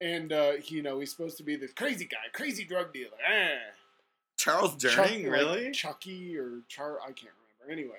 [0.00, 3.10] and uh, you know he's supposed to be this crazy guy, crazy drug dealer.
[3.28, 3.72] Ah.
[4.38, 5.70] Charles Chuck- Durning, like really?
[5.72, 7.00] Chucky or Char?
[7.00, 7.72] I can't remember.
[7.72, 7.98] Anyway,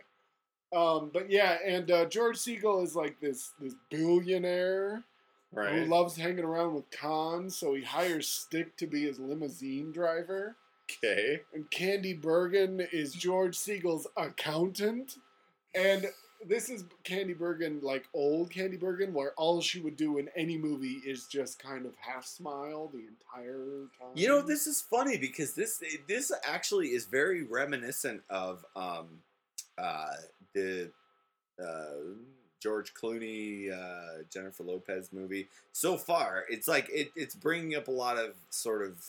[0.75, 5.03] um, but yeah, and uh, George Segal is like this this billionaire
[5.53, 5.87] who Right.
[5.87, 10.55] loves hanging around with cons, so he hires Stick to be his limousine driver.
[11.03, 11.41] Okay.
[11.53, 15.17] And Candy Bergen is George Segal's accountant.
[15.75, 16.07] And
[16.45, 20.57] this is Candy Bergen, like old Candy Bergen, where all she would do in any
[20.57, 24.11] movie is just kind of half smile the entire time.
[24.15, 29.21] You know, this is funny because this this actually is very reminiscent of um,
[29.77, 30.13] uh,
[30.53, 30.91] the
[31.61, 32.15] uh,
[32.59, 35.47] George Clooney, uh, Jennifer Lopez movie.
[35.71, 39.03] So far, it's like it, it's bringing up a lot of sort of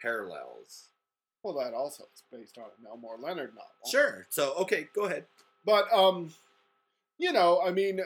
[0.00, 0.88] parallels.
[1.42, 3.90] Well, that also is based on an Elmore Leonard novel.
[3.90, 4.26] Sure.
[4.30, 5.24] So okay, go ahead.
[5.64, 6.32] But um,
[7.18, 8.00] you know, I mean,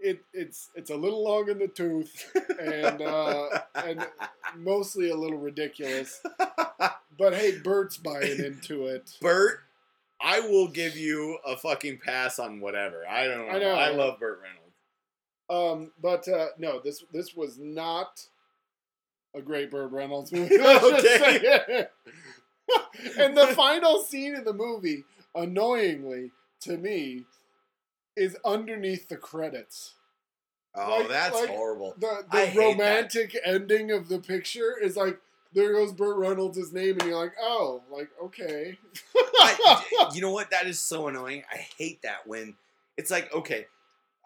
[0.00, 4.06] it it's it's a little long in the tooth and uh, and
[4.56, 6.20] mostly a little ridiculous.
[7.18, 9.10] But hey, Burt's buying into it.
[9.20, 9.60] Burt,
[10.20, 13.06] I will give you a fucking pass on whatever.
[13.08, 13.52] I don't know.
[13.52, 13.72] I know.
[13.72, 14.64] I love Burt Reynolds.
[15.50, 18.22] Um, but uh, no, this this was not
[19.34, 20.56] a great Burt Reynolds movie.
[20.58, 21.86] Okay.
[23.18, 25.04] and the final scene of the movie,
[25.34, 27.24] annoyingly to me,
[28.18, 29.94] is underneath the credits.
[30.74, 31.94] Oh, Like- that's like- horrible.
[31.98, 35.18] The the romantic ending of the picture is like
[35.54, 38.78] there goes Burt Reynolds' name, and you're like, oh, like okay.
[39.16, 40.50] I, you know what?
[40.50, 41.42] That is so annoying.
[41.52, 42.54] I hate that when
[42.98, 43.66] it's like, okay,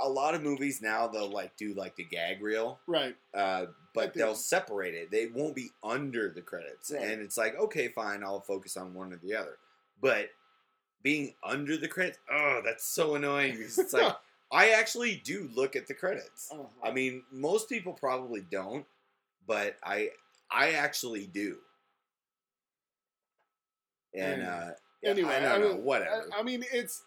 [0.00, 3.14] a lot of movies now they'll like do like the gag reel, right.
[3.34, 5.10] uh, but they'll separate it.
[5.12, 7.02] They won't be under the credits, Right.
[7.06, 9.58] and it's like, okay, fine, I'll focus on one or the other.
[10.00, 10.30] But
[11.02, 14.16] being under the credits, oh, that's so annoying because it's like
[14.52, 16.50] I actually do look at the credits.
[16.52, 16.62] Uh-huh.
[16.82, 18.84] I mean, most people probably don't,
[19.46, 20.10] but I
[20.50, 21.56] I actually do.
[24.14, 24.70] And uh,
[25.04, 26.28] Anyway, I don't I know, whatever.
[26.34, 27.02] I, I mean, it's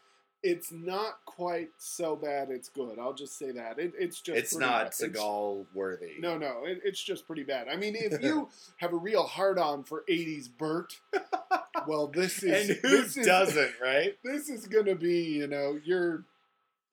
[0.45, 2.51] it's not quite so bad.
[2.51, 2.99] It's good.
[2.99, 3.79] I'll just say that.
[3.79, 4.87] It, it's just it's not bad.
[4.87, 6.13] It's- Seagal worthy.
[6.19, 7.67] No, no, it, it's just pretty bad.
[7.67, 10.99] I mean, if you have a real hard on for '80s Burt,
[11.87, 14.15] well, this is and who this doesn't, right?
[14.23, 16.23] This is gonna be, you know, your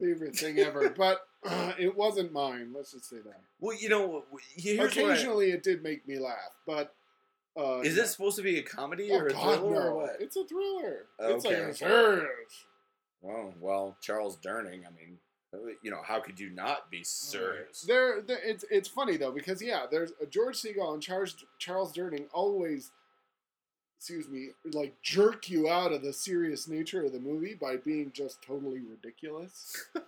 [0.01, 0.89] favorite thing ever.
[0.97, 2.73] but uh, it wasn't mine.
[2.75, 3.41] Let's just say that.
[3.61, 4.25] Well, you know, what
[4.67, 6.95] I- Occasionally, it did make me laugh, but
[7.55, 8.03] uh, is no.
[8.03, 10.17] this supposed to be a comedy Oh, or a God, thriller or what?
[10.21, 11.05] It's a thriller.
[11.19, 12.65] It's like a serious.
[13.25, 14.83] Oh well, Charles Durning.
[14.87, 15.19] I mean,
[15.83, 17.83] you know, how could you not be serious?
[17.83, 21.93] There, there, it's it's funny though because yeah, there's uh, George Segal and Charles Charles
[21.93, 22.91] Durning always,
[23.99, 28.11] excuse me, like jerk you out of the serious nature of the movie by being
[28.13, 29.87] just totally ridiculous.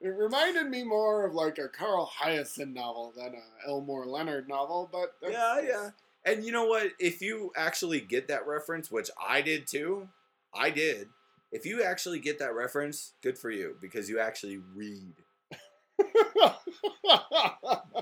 [0.00, 4.88] it reminded me more of like a Carl Hiaasen novel than a Elmore Leonard novel,
[4.90, 5.90] but that's, Yeah, yeah.
[6.24, 6.92] And you know what?
[6.98, 10.08] If you actually get that reference, which I did too,
[10.54, 11.08] I did.
[11.52, 15.14] If you actually get that reference, good for you because you actually read,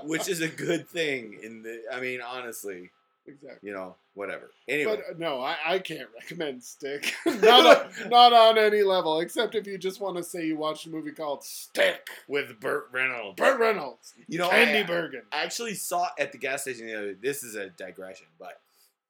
[0.03, 1.39] which is a good thing.
[1.41, 2.91] In the, I mean, honestly,
[3.29, 3.69] exactly.
[3.69, 4.51] you know, whatever.
[4.67, 7.13] Anyway, But uh, no, I, I can't recommend Stick.
[7.25, 10.85] not, on, not on any level, except if you just want to say you watched
[10.85, 12.07] a movie called Stick.
[12.27, 15.21] with Burt Reynolds, Burt Reynolds, you know, Andy I, Bergen.
[15.31, 17.13] I actually saw at the gas station the other.
[17.13, 18.59] This is a digression, but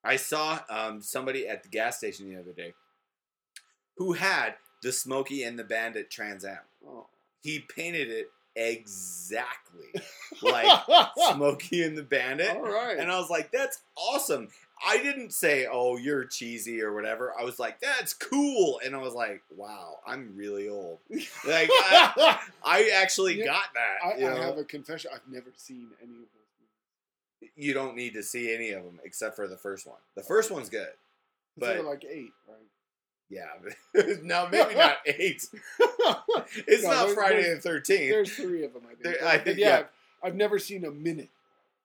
[0.03, 2.73] I saw um, somebody at the gas station the other day
[3.97, 6.59] who had the Smokey and the Bandit Trans Am.
[6.87, 7.07] Oh.
[7.41, 9.93] He painted it exactly
[10.41, 10.81] like
[11.33, 12.97] Smokey and the Bandit, All right.
[12.97, 14.49] and I was like, "That's awesome."
[14.85, 17.33] I didn't say, "Oh, you're cheesy" or whatever.
[17.37, 22.39] I was like, "That's cool," and I was like, "Wow, I'm really old." Like I,
[22.63, 24.23] I actually Yeah, got that.
[24.25, 25.11] I, I have a confession.
[25.13, 26.47] I've never seen any of those
[27.41, 27.53] movies.
[27.55, 29.97] you don't need to see any of them except for the first one.
[30.15, 30.87] The first one's good.
[31.57, 32.57] But like eight, right?
[33.29, 34.13] Yeah.
[34.23, 35.45] no, maybe not eight.
[36.67, 38.09] It's No, not Friday the thirteenth.
[38.09, 39.03] There's three of them, I think.
[39.03, 39.77] There- I think yeah, yeah.
[39.77, 39.85] I've,
[40.23, 41.29] I've never seen a minute.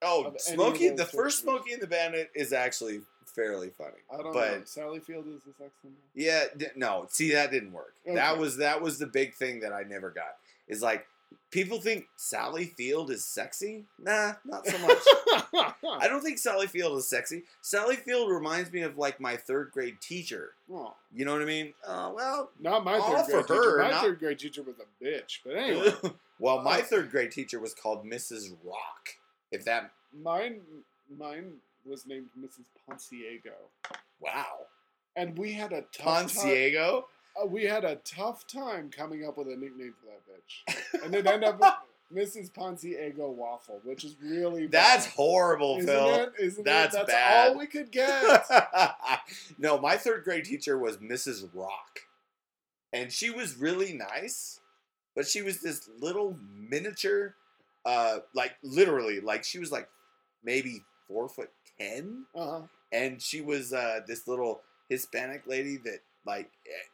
[0.02, 0.88] Oh, of any of Smokey!
[0.90, 1.40] The first.
[1.42, 3.96] Smokey and the Bandit is actually fairly funny.
[4.12, 4.62] I don't but know.
[4.64, 5.96] Sally Field is the sex symbol.
[6.14, 7.06] yeah, d- no.
[7.08, 7.94] See, that didn't work.
[8.06, 10.36] That was that was the big thing that I never got.
[10.68, 11.06] Is like
[11.50, 13.84] people think Sally Field is sexy.
[13.98, 14.98] Nah, not so much.
[16.00, 17.44] I don't think Sally Field is sexy.
[17.60, 20.52] Sally Field reminds me of like my third grade teacher.
[20.72, 21.74] Oh, You know what I mean?
[21.86, 23.70] Uh, well, not my All third grade for teacher.
[23.70, 25.40] her, My not- third grade teacher was a bitch.
[25.44, 25.92] But anyway,
[26.38, 28.50] well, my Uh, third grade teacher was called Mrs.
[28.64, 29.08] Rock.
[29.52, 30.60] If that mine,
[31.16, 31.54] mine
[31.86, 32.64] was named Mrs.
[32.88, 33.52] Ponciego,
[34.20, 34.66] Wow.
[35.16, 36.32] and we had a tough.
[36.32, 37.04] Ponciego?
[37.40, 41.14] Uh, we had a tough time coming up with a nickname for that bitch, and
[41.14, 41.60] it ended up
[42.10, 42.52] with Mrs.
[42.52, 45.14] Ponciego Waffle, which is really That's bad.
[45.14, 46.14] horrible, Isn't Phil.
[46.14, 46.32] it?
[46.38, 46.98] Isn't That's it?
[46.98, 47.48] That's bad.
[47.48, 48.44] all we could get.
[49.58, 51.48] no, my third grade teacher was Mrs.
[51.52, 52.00] Rock.
[52.92, 54.60] And she was really nice,
[55.16, 57.34] but she was this little miniature,
[57.84, 59.88] uh, like literally, like she was like
[60.44, 62.26] maybe four foot ten.
[62.36, 62.60] Uh-huh.
[62.92, 66.50] And she was uh, this little Hispanic lady that like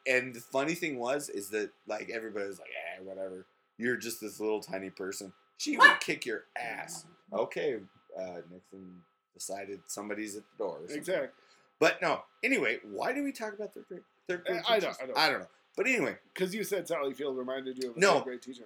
[0.07, 3.47] and the funny thing was is that like everybody was like, eh, whatever.
[3.79, 5.33] You're just this little tiny person.
[5.59, 7.05] She would kick your ass.
[7.33, 7.77] Okay,
[8.19, 9.03] uh, Nixon
[9.35, 10.81] decided somebody's at the door.
[10.89, 11.29] Exactly.
[11.79, 12.23] But no.
[12.45, 14.03] Anyway, why do we talk about third grade?
[14.29, 14.97] Third grade I- I teachers?
[14.99, 15.19] don't- I don't.
[15.19, 15.47] I don't know.
[15.77, 18.15] But anyway, Because you said Sally Field reminded you of a No.
[18.17, 18.65] third grade teacher.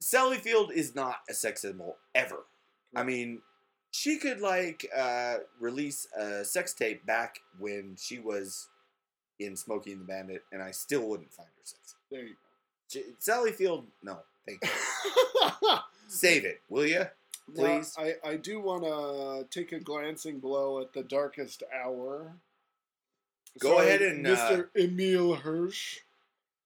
[0.00, 2.44] Sally Field is not a sex symbol ever.
[2.94, 3.40] I mean,
[3.92, 8.68] she could like uh, release a sex tape back when she was
[9.46, 11.96] in Smokey and the Bandit, and I still wouldn't find her sexy.
[12.10, 12.34] There you
[12.88, 14.70] She, Sally Field, no, thank you.
[16.08, 17.06] Save it, will you?
[17.54, 17.94] Please.
[17.98, 22.32] I, I do want to take a glancing blow at the darkest hour.
[23.58, 24.68] Go ahead and, uh, Mr.
[24.78, 25.98] Emile Hirsch.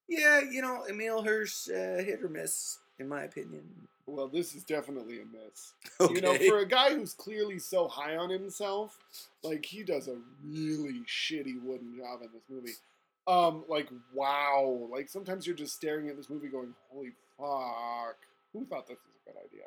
[0.07, 3.63] Yeah, you know, Emile Hirsch, uh, hit or miss, in my opinion.
[4.07, 5.73] Well, this is definitely a miss.
[5.99, 6.13] Okay.
[6.15, 8.97] You know, for a guy who's clearly so high on himself,
[9.43, 12.73] like he does a really shitty wooden job in this movie.
[13.27, 18.15] Um, like wow, like sometimes you're just staring at this movie going, "Holy fuck,
[18.53, 19.65] who thought this was a good idea?"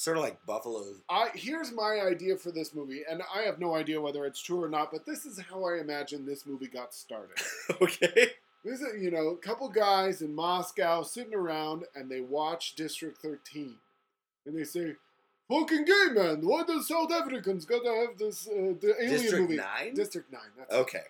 [0.00, 0.84] sort of like Buffalo.
[1.08, 4.62] I here's my idea for this movie, and I have no idea whether it's true
[4.62, 7.36] or not, but this is how I imagine this movie got started.
[7.82, 8.30] okay.
[8.64, 13.16] This is, you know, a couple guys in Moscow sitting around and they watch District
[13.22, 13.76] 13.
[14.46, 14.94] And they say,
[15.48, 19.56] fucking gay man, why the South Africans gotta have this, uh, the alien District movie?
[19.56, 19.94] 9?
[19.94, 20.76] District 9, that's it.
[20.78, 21.02] Okay.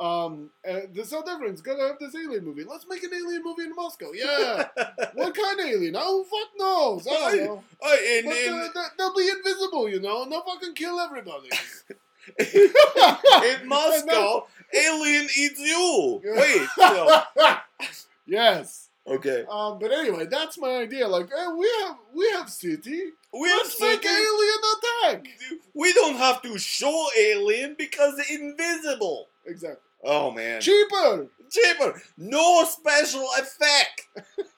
[0.00, 2.64] Um, uh, the South Africans gotta have this alien movie.
[2.64, 4.10] Let's make an alien movie in Moscow.
[4.12, 4.68] Yeah.
[5.14, 5.94] what kind of alien?
[5.96, 7.06] Oh, fuck knows.
[7.06, 7.64] I don't know.
[7.82, 10.98] Oh, and, But and- uh, they- they'll be invisible, you know, and they'll fucking kill
[11.00, 11.48] everybody.
[12.38, 16.20] in Moscow, alien eats you.
[16.24, 16.68] Wait.
[16.78, 17.22] no.
[18.26, 18.88] yes.
[19.06, 19.44] Okay.
[19.50, 21.08] Um, but anyway, that's my idea.
[21.08, 23.10] Like, hey, we have we have city.
[23.34, 25.28] We Let's make second- alien attack.
[25.74, 29.28] We don't have to show alien because it's invisible.
[29.46, 29.80] Exactly.
[30.04, 30.60] Oh man.
[30.60, 31.26] Cheaper.
[31.50, 32.00] Cheaper.
[32.16, 34.08] No special effect.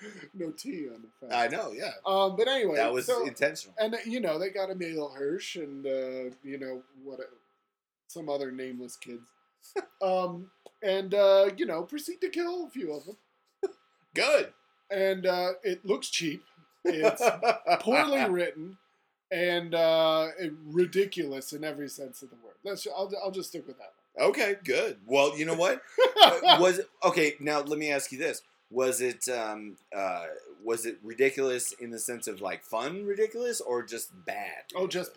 [0.34, 1.32] no T on the fact.
[1.52, 1.72] I know.
[1.72, 1.92] Yeah.
[2.06, 3.74] Um, but anyway, That was so, intentional.
[3.78, 7.20] and uh, you know they got Emile Hirsch and uh, you know what
[8.08, 9.22] some other nameless kids.
[10.02, 10.50] um,
[10.82, 13.16] and uh, you know proceed to kill a few of them.
[14.14, 14.52] Good.
[14.90, 16.42] And uh, it looks cheap.
[16.84, 17.22] It's
[17.82, 18.78] poorly written
[19.30, 20.28] and uh,
[20.66, 22.54] ridiculous in every sense of the word.
[22.64, 22.86] Let's.
[22.86, 23.92] I'll, I'll just stick with that.
[24.24, 24.56] okay.
[24.64, 24.98] Good.
[25.06, 25.82] Well, you know what?
[26.22, 27.34] Uh, was okay?
[27.40, 30.26] Now let me ask you this: Was it um uh
[30.62, 34.64] was it ridiculous in the sense of like fun ridiculous or just bad?
[34.76, 35.12] oh, just.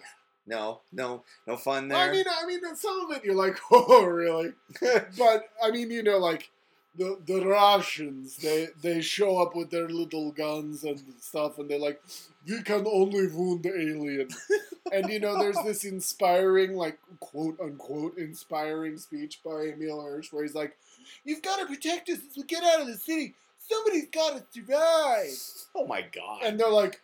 [0.48, 1.98] no, no, no fun there.
[1.98, 4.54] I mean, I mean, some of it you're like, oh, really?
[5.18, 6.50] But I mean, you know, like
[6.96, 11.80] the the Russians, they they show up with their little guns and stuff, and they're
[11.80, 12.02] like,
[12.48, 14.28] we can only wound the alien.
[14.92, 20.44] and you know, there's this inspiring, like quote unquote, inspiring speech by Emile Hirsch where
[20.44, 20.78] he's like,
[21.24, 23.36] "You've got to protect us as we get out of the city.
[23.58, 25.32] Somebody's got to survive."
[25.76, 26.42] oh my god!
[26.44, 27.02] And they're like.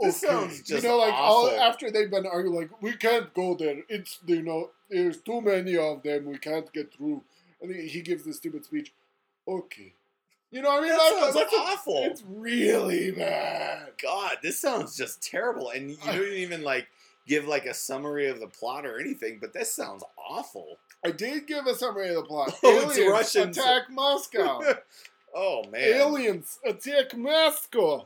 [0.00, 0.32] This okay.
[0.32, 3.82] sounds just you know, like all after they've been arguing, like we can't go there.
[3.88, 6.24] It's you know, there's too many of them.
[6.24, 7.22] We can't get through.
[7.60, 8.92] And he gives this stupid speech.
[9.48, 9.94] Okay,
[10.50, 12.02] you know, what I mean, That Like, sounds that's awful.
[12.04, 13.88] It's really bad.
[14.02, 15.70] God, this sounds just terrible.
[15.70, 16.86] And you didn't even like
[17.26, 20.76] give like a summary of the plot or anything, but this sounds awful.
[21.04, 22.54] I did give a summary of the plot.
[22.62, 23.58] Oh, Aliens Russians.
[23.58, 24.60] attack Moscow.
[25.34, 25.82] Oh man!
[25.94, 28.04] Aliens attack Moscow.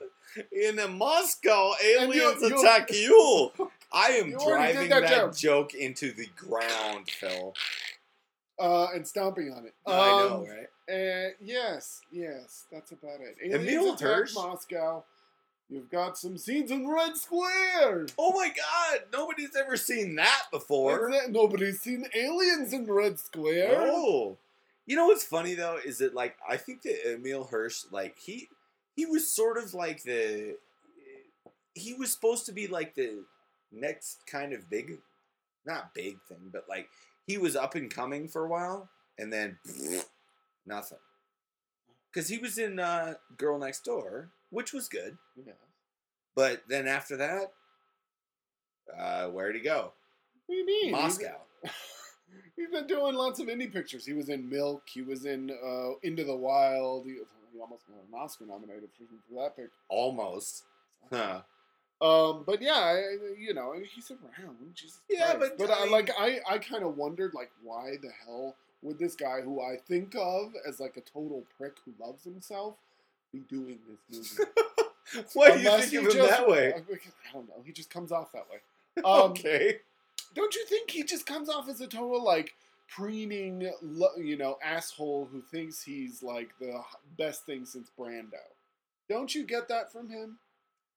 [0.53, 3.51] in Moscow, aliens you- attack you.
[3.93, 5.37] I am You driving that, that joke.
[5.37, 7.53] joke into the ground, Phil.
[8.61, 9.75] Uh, and stomping on it.
[9.87, 10.69] I know, Um, right?
[10.89, 13.37] Uh, yes, yes, that's about it.
[13.45, 14.35] Emile Aliens attack Hirsch?
[14.35, 15.05] Moscow.
[15.69, 18.07] You've got some scenes in Red Square.
[18.17, 19.01] Oh my God!
[19.13, 21.11] Nobody's ever seen that before.
[21.11, 23.91] Isn't Nobody's seen aliens in Red Square.
[23.91, 24.39] Oh,
[24.87, 28.49] you know what's funny though is that like I think that Emile Hirsch like he
[28.95, 30.57] he was sort of like the
[31.75, 33.25] he was supposed to be like the
[33.73, 34.99] next kind of big,
[35.67, 36.89] not big thing, but like
[37.27, 38.89] he was up and coming for a while,
[39.19, 39.59] and then
[40.67, 40.99] nothing.
[42.13, 45.53] Because he was in uh, Girl Next Door, which was good, Yeah.
[46.35, 47.53] but then after that,
[48.97, 49.93] uh, where'd he go?
[50.47, 50.93] What do you mean?
[50.93, 51.37] Moscow.
[52.57, 54.07] He's been doing lots of indie pictures.
[54.07, 54.83] He was in Milk.
[54.87, 57.05] He was in uh, Into the Wild.
[57.05, 57.13] He,
[57.53, 59.73] he almost got an Oscar nominated for, for that picture.
[59.89, 60.65] Almost.
[61.13, 61.41] Huh.
[62.01, 64.57] Um, but yeah, I, you know, he's around.
[64.75, 65.55] Jesus Yeah, Christ.
[65.59, 68.55] but but I I, like I, I kind of wondered like why the hell
[68.87, 72.77] would this guy who I think of as like a total prick who loves himself
[73.33, 74.51] be doing this movie?
[75.35, 76.73] Why do you Unless think he of him just- that way?
[76.75, 77.63] I don't know.
[77.65, 78.59] He just comes off that way.
[79.05, 79.77] Um, okay.
[80.35, 82.55] Don't you think he just comes off as a total like
[82.89, 86.81] preening, lo- you know, asshole who thinks he's like the
[87.19, 88.33] best thing since Brando?
[89.09, 90.39] Don't you get that from him?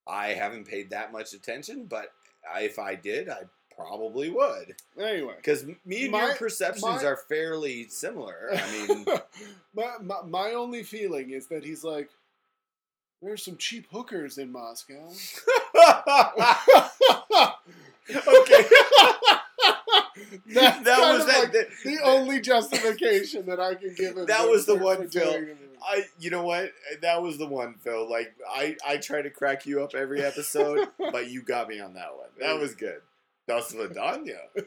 [0.08, 2.14] I haven't paid that much attention, but
[2.50, 3.42] I- if I did, I
[3.80, 4.76] probably would.
[5.00, 8.50] Anyway, Because me and My- your perceptions my- are fairly similar.
[8.54, 9.06] I mean,
[9.74, 12.10] my, my my only feeling is that he's like,
[13.22, 14.94] there's some cheap hookers in Moscow.
[18.10, 18.66] okay.
[20.48, 21.40] That's that was that.
[21.40, 24.26] like that- the only justification that I can give him.
[24.26, 25.46] That was the one, Phil.
[25.82, 26.72] I, you know what?
[27.02, 28.10] That was the one, Phil.
[28.10, 31.94] Like I, I try to crack you up every episode, but you got me on
[31.94, 32.28] that one.
[32.40, 33.02] That was good.
[33.50, 34.38] Das Vidanya.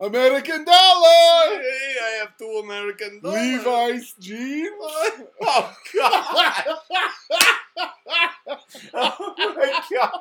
[0.00, 3.36] American dollar, Hey, I have two American dollars.
[3.38, 4.72] Levi's jeans.
[5.42, 6.64] Oh God!
[8.94, 10.20] Oh my God!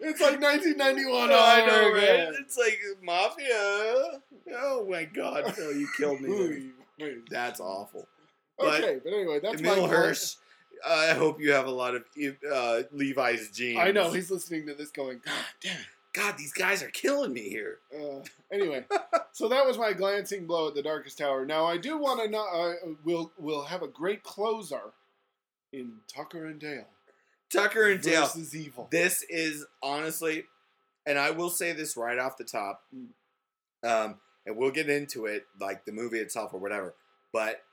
[0.00, 2.34] it's like 1991 all I know, right?
[2.40, 4.20] It's like mafia.
[4.56, 6.28] Oh my God, Phil, you killed me.
[6.28, 6.36] there.
[6.38, 7.30] Ooh, wait.
[7.30, 8.08] That's awful.
[8.58, 10.36] But okay, but anyway, that's Emile my Hirsch.
[10.86, 12.04] I hope you have a lot of
[12.52, 13.78] uh, Levi's jeans.
[13.80, 15.20] I know he's listening to this going.
[15.24, 15.86] God damn it.
[16.12, 17.78] God, these guys are killing me here.
[17.92, 18.20] Uh,
[18.52, 18.84] anyway,
[19.32, 21.44] so that was my glancing blow at the Darkest Hour.
[21.44, 22.46] Now I do want to know.
[22.46, 24.92] Uh, we'll we'll have a great closer
[25.72, 26.86] in Tucker and Dale
[27.50, 28.22] Tucker and Dale.
[28.22, 28.86] versus Evil.
[28.92, 30.44] This is honestly,
[31.04, 33.08] and I will say this right off the top, Mm.
[33.82, 36.94] um, and we'll get into it, like the movie itself or whatever.
[37.32, 37.64] But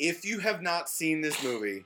[0.00, 1.84] if you have not seen this movie,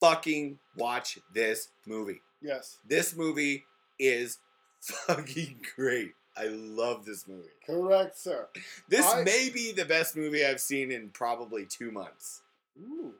[0.00, 2.20] fucking watch this movie.
[2.42, 3.64] Yes, This movie
[3.98, 4.38] is
[4.80, 6.12] fucking great.
[6.36, 7.48] I love this movie.
[7.66, 8.48] correct, sir.
[8.88, 12.40] This I- may be the best movie I've seen in probably two months.
[12.80, 13.14] Ooh.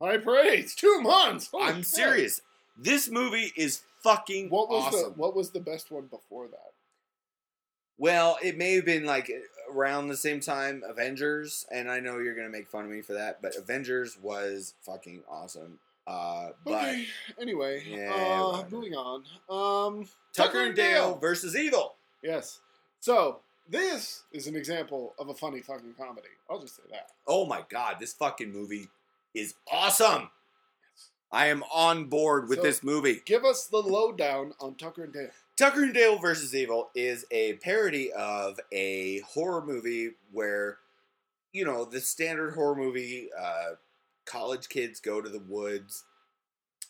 [0.00, 0.74] High praise.
[0.74, 1.48] Two months.
[1.50, 1.86] Holy I'm shit.
[1.86, 2.40] serious.
[2.76, 5.02] This movie is fucking What was awesome.
[5.14, 6.72] the What was the best one before that?
[7.96, 9.30] Well, it may have been like
[9.72, 13.12] around the same time Avengers, and I know you're gonna make fun of me for
[13.14, 15.78] that, but Avengers was fucking awesome.
[16.06, 17.06] Uh, but Okay.
[17.40, 19.24] Anyway, Yeah, uh, moving on.
[19.48, 21.94] Um, Tucker and Dale versus Evil.
[22.22, 22.60] Yes.
[23.00, 26.28] So this is an example of a funny fucking comedy.
[26.50, 27.10] I'll just say that.
[27.26, 28.88] Oh my god, this fucking movie
[29.34, 30.30] is awesome.
[31.32, 33.22] I am on board with So- this movie.
[33.24, 35.30] Give us the lowdown on Tucker and Dale.
[35.56, 40.78] Tucker and Dale versus Evil is a parody of a horror movie where,
[41.52, 43.74] you know, the standard horror movie, uh,
[44.24, 46.04] college kids go to the woods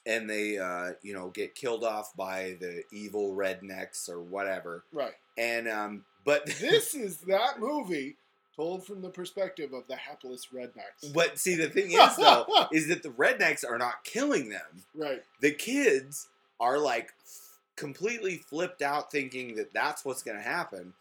[0.06, 4.84] and they, uh, you know, get killed off by the evil rednecks or whatever.
[4.92, 5.14] Right.
[5.38, 8.16] And, um, but This is that movie
[8.54, 11.12] told from the perspective of the hapless rednecks.
[11.12, 14.84] but see, the thing is, though, is that the rednecks are not killing them.
[14.94, 15.22] Right.
[15.40, 16.28] the kids
[16.60, 17.10] are like
[17.76, 20.92] completely flipped out thinking that that's what's going to happen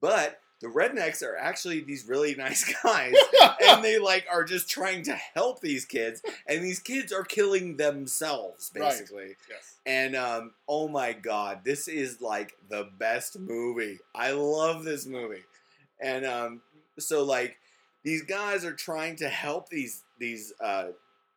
[0.00, 3.14] but the rednecks are actually these really nice guys
[3.66, 7.76] and they like are just trying to help these kids and these kids are killing
[7.76, 8.88] themselves Right.
[8.88, 9.76] basically yes.
[9.84, 15.44] and um oh my god this is like the best movie i love this movie
[16.00, 16.62] and um
[16.98, 17.58] so like
[18.02, 20.86] these guys are trying to help these these uh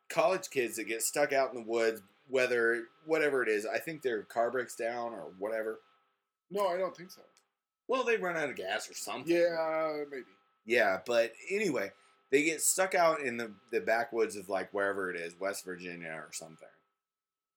[0.08, 2.00] college kids that get stuck out in the woods
[2.30, 5.80] whether whatever it is i think their car breaks down or whatever
[6.50, 7.20] No, I don't think so.
[7.88, 10.24] Well they run out of gas or something Yeah, maybe.
[10.66, 11.90] yeah but anyway
[12.30, 16.10] they get stuck out in the, the backwoods of like wherever it is west virginia
[16.12, 16.68] or something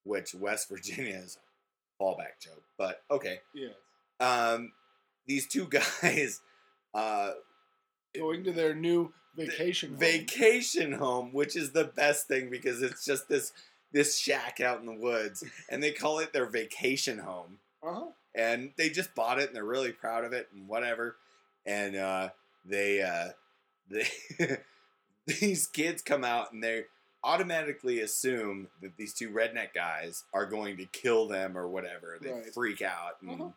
[0.03, 3.73] which west virginia is a fallback joke but okay Yes.
[4.19, 4.71] um,
[5.27, 5.67] these two
[6.01, 6.41] guys
[6.93, 7.31] uh,
[8.15, 9.91] Going to their new vacation.
[9.91, 9.99] home.
[9.99, 13.53] vacation home, which is the best thing because it's just this
[13.93, 18.07] this shack out in the woods, and they call it their vacation home, Uh-huh.
[18.35, 21.17] And they just bought it and they're really proud of it and whatever,
[21.65, 22.29] and uh,
[22.65, 23.29] they uh,
[23.89, 24.07] they
[25.27, 26.85] these kids come out and they
[27.23, 32.17] automatically assume that these two redneck guys are going to kill them or whatever.
[32.21, 32.53] They Right.
[32.53, 33.41] freak out and.
[33.41, 33.49] Uh-huh.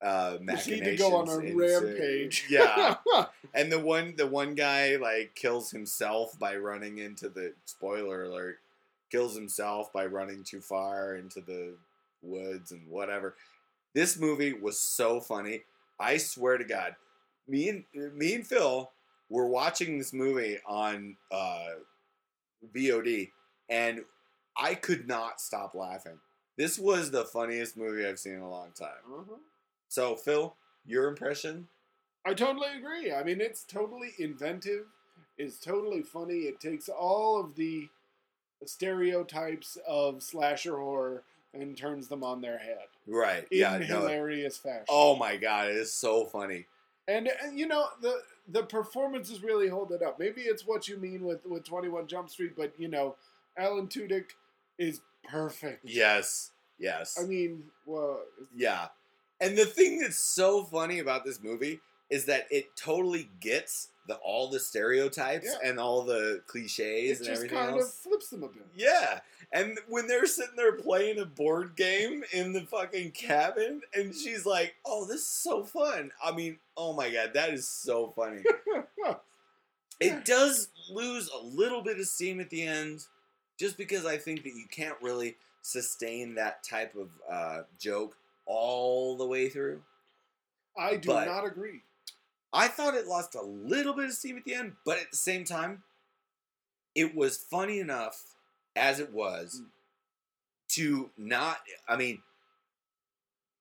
[0.00, 2.46] Uh, Proceed to go on a rampage.
[2.48, 2.98] Yeah,
[3.52, 8.58] and the one the one guy like kills himself by running into the spoiler alert
[9.10, 11.74] kills himself by running too far into the
[12.22, 13.34] woods and whatever.
[13.94, 15.62] This movie was so funny.
[15.98, 16.94] I swear to God,
[17.46, 17.84] me and
[18.14, 18.90] me and Phil
[19.28, 21.68] were watching this movie on uh,
[22.74, 23.30] VOD,
[23.68, 24.00] and
[24.56, 26.18] I could not stop laughing.
[26.56, 28.88] This was the funniest movie I've seen in a long time.
[29.06, 29.36] Uh-huh.
[29.88, 30.54] So, Phil,
[30.86, 31.68] your impression?
[32.26, 33.12] I totally agree.
[33.12, 34.86] I mean, it's totally inventive.
[35.38, 36.40] It's totally funny.
[36.40, 37.88] It takes all of the
[38.64, 41.22] stereotypes of slasher horror
[41.60, 43.46] and turns them on their head Right.
[43.50, 43.78] in yeah.
[43.78, 44.00] No.
[44.00, 44.84] hilarious fashion.
[44.88, 46.66] Oh my God, it is so funny.
[47.06, 48.20] And, and you know the
[48.50, 50.18] the performances really hold it up.
[50.18, 53.16] Maybe it's what you mean with with Twenty One Jump Street, but you know,
[53.56, 54.26] Alan Tudyk
[54.78, 55.84] is perfect.
[55.84, 56.50] Yes.
[56.78, 57.18] Yes.
[57.20, 58.20] I mean, well,
[58.54, 58.88] Yeah.
[59.40, 61.80] And the thing that's so funny about this movie
[62.10, 65.68] is that it totally gets the all the stereotypes Yeah.
[65.68, 67.84] and all the cliches it and just everything kind else.
[67.90, 68.66] of flips them a bit.
[68.74, 69.20] Yeah.
[69.52, 74.44] And when they're sitting there playing a board game in the fucking cabin, and she's
[74.44, 78.42] like, "Oh, this is so fun." I mean, oh my god, that is so funny.
[80.00, 83.06] it does lose a little bit of steam at the end,
[83.58, 88.16] just because I think that you can't really sustain that type of uh, joke
[88.46, 89.82] all the way through.
[90.76, 91.82] I do But- not agree.
[92.52, 95.16] I thought it lost a little bit of steam at the end, but at the
[95.16, 95.82] same time,
[96.94, 98.34] it was funny enough
[98.74, 99.70] as it was Mm.
[100.68, 101.60] to not.
[101.86, 102.22] I mean,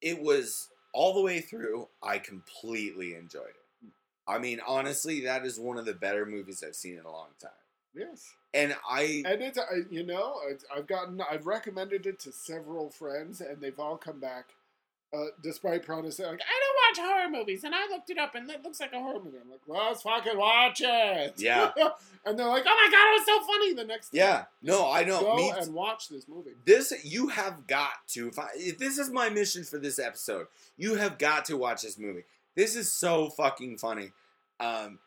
[0.02, 1.90] it was all the way through.
[2.02, 3.92] I completely enjoyed it.
[4.28, 7.30] I mean, honestly, that is one of the better movies I've seen in a long
[7.40, 7.52] time.
[7.94, 8.34] Yes.
[8.54, 10.42] And I, And it's I- you know
[10.74, 14.54] I've gotten I've recommended it to several friends and they've all come back,
[15.14, 18.50] uh, despite promising like I don't watch horror movies and I looked it up and
[18.50, 19.38] it looks like a horror movie.
[19.42, 21.34] I'm like, well, let's fucking watch it.
[21.38, 21.72] Yeah.
[22.26, 23.74] and they're like, oh my god, it was so funny.
[23.74, 24.20] The next day.
[24.20, 25.22] yeah, no, I know.
[25.22, 26.52] go me and watch this movie.
[26.66, 30.48] this you have got to if, I, if this is my mission for this episode
[30.78, 32.24] you have got to watch this movie
[32.56, 34.12] this is so fucking funny
[34.60, 35.00] um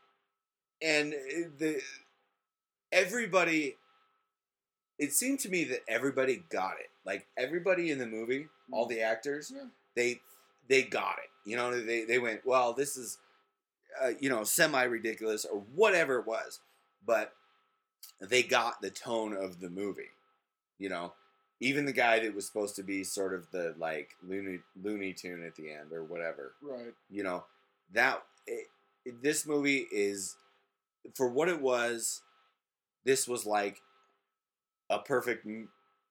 [0.82, 1.12] and
[1.58, 1.80] the
[2.92, 3.76] everybody
[4.98, 9.00] it seemed to me that everybody got it like everybody in the movie all the
[9.00, 9.64] actors Yeah.
[9.96, 10.20] They
[10.68, 13.18] they got it you know they, they went well this is
[14.02, 16.60] uh, you know semi ridiculous or whatever it was
[17.06, 17.32] but
[18.20, 20.10] they got the tone of the movie
[20.78, 21.12] you know?
[21.62, 25.44] Even the guy that was supposed to be sort of the like looney looney tune
[25.44, 26.94] at the end or whatever Right.
[27.10, 27.44] you know?
[27.92, 28.66] That it,
[29.04, 30.36] it- this movie is
[31.14, 32.22] for what it was
[33.04, 33.82] this was like
[34.88, 35.46] a perfect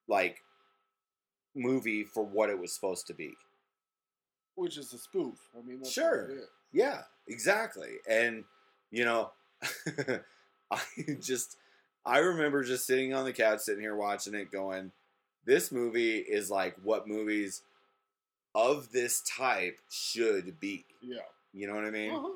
[0.07, 0.43] like
[1.56, 3.35] movie for what it was supposed to be
[4.60, 5.38] Which is a spoof.
[5.57, 6.27] I mean, that's Sure.
[6.27, 6.49] What it is.
[6.72, 8.44] yeah exactly and
[8.91, 9.31] you know
[10.72, 10.80] i
[11.19, 11.57] just
[12.06, 14.91] i remember just sitting on the couch sitting here watching it going
[15.45, 17.61] this movie is like what movies
[18.56, 21.19] of this type should be Yeah.
[21.53, 22.34] you know what i mean Uh-huh.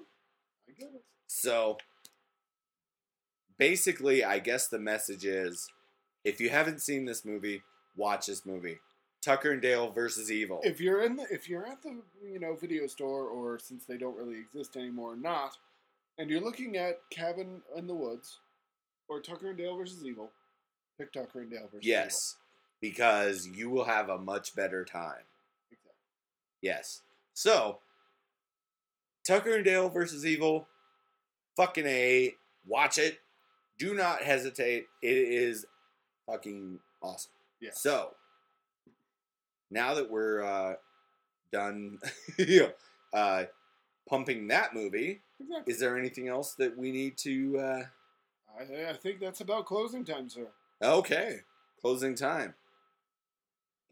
[0.69, 1.03] I get it.
[1.27, 1.77] So
[3.57, 5.69] basically, I guess the message is
[6.23, 7.63] if you haven't seen this movie,
[7.95, 8.79] watch this movie.
[9.23, 10.59] Tucker and Dale versus Evil.
[10.63, 13.97] If you're in the, if you're at the you know video store or since they
[13.97, 15.57] don't really exist anymore, not,
[16.17, 18.39] and you're looking at Cabin in the Woods
[19.07, 20.31] or Tucker and Dale versus Evil,
[20.97, 21.99] pick Tucker and Dale versus Evil.
[21.99, 22.35] yes,
[22.81, 25.23] because you will have a much better time.
[25.71, 25.93] Exactly.
[26.61, 27.01] Yes.
[27.33, 27.79] So,
[29.25, 30.67] Tucker and Dale versus Evil,
[31.55, 32.35] fucking A.
[32.67, 33.19] Watch it.
[33.77, 34.87] Do not hesitate.
[35.01, 35.65] It is
[36.25, 37.31] fucking awesome.
[37.59, 37.81] Yes.
[37.81, 38.11] So,
[39.73, 40.75] now that we're uh,
[41.51, 41.99] done
[42.37, 42.71] you know,
[43.13, 43.43] uh,
[44.07, 45.73] pumping that movie, Exactly.
[45.73, 47.59] is there anything else that we need to?
[47.59, 47.83] Uh...
[48.59, 50.47] I, I think that's about closing time, sir.
[50.81, 51.39] Okay,
[51.81, 52.53] closing time.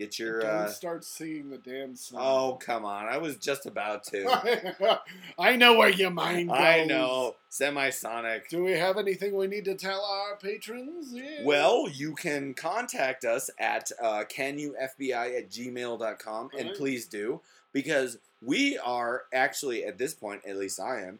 [0.01, 0.41] Get your.
[0.41, 0.67] Don't Uh...
[0.67, 2.19] start singing the damn song.
[2.23, 3.05] Oh come on!
[3.05, 4.99] I was just about to.
[5.37, 6.57] I know where your mind goes.
[6.57, 7.35] I know.
[7.51, 8.47] Semisonic.
[8.49, 11.13] Do we have anything we need to tell our patrons?
[11.13, 11.43] Yeah.
[11.43, 17.41] Well, you can contact us at uh, canyoufbi at gmail.com, and please do,
[17.71, 21.19] because we are actually, at this point, at least I am,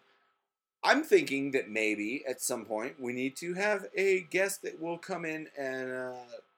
[0.84, 4.98] I'm thinking that maybe at some point we need to have a guest that will
[4.98, 6.14] come in and, uh,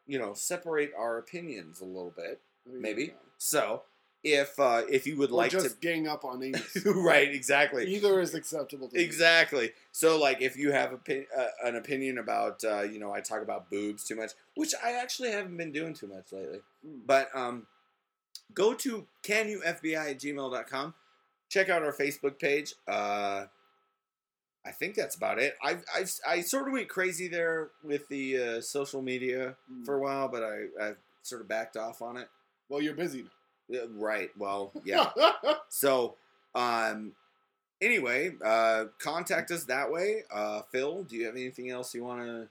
[0.08, 2.42] you know, separate our opinions a little bit.
[2.66, 3.14] Maybe.
[3.38, 3.84] So,
[4.24, 6.86] if uh, if you would Or like just gang up on Amos.
[6.86, 7.94] right, exactly.
[7.94, 8.88] Either is acceptable.
[8.90, 9.04] To me.
[9.04, 9.72] Exactly.
[9.92, 13.42] So, like, if you have a, uh, an opinion about, uh, you know, I talk
[13.42, 16.60] about boobs too much, which I actually haven't been doing too much lately.
[16.88, 17.02] Mm.
[17.06, 17.68] But um,
[18.54, 20.94] go to canyoufbi at gmail.com.
[21.50, 22.74] Check out our Facebook page.
[22.88, 23.46] Uh,
[24.66, 25.56] I think that's about it.
[25.62, 29.86] I I I sort of went crazy there with the uh, social media Mm.
[29.86, 32.30] for a while, but I I sort of backed off on it.
[32.70, 33.26] Well, you're busy.
[33.92, 34.30] Right.
[34.38, 35.10] Well, yeah.
[35.70, 36.16] so,
[36.56, 37.14] um,
[37.82, 40.24] anyway, uh, contact us that way.
[40.32, 42.48] Uh, Phil, do you have anything else you want to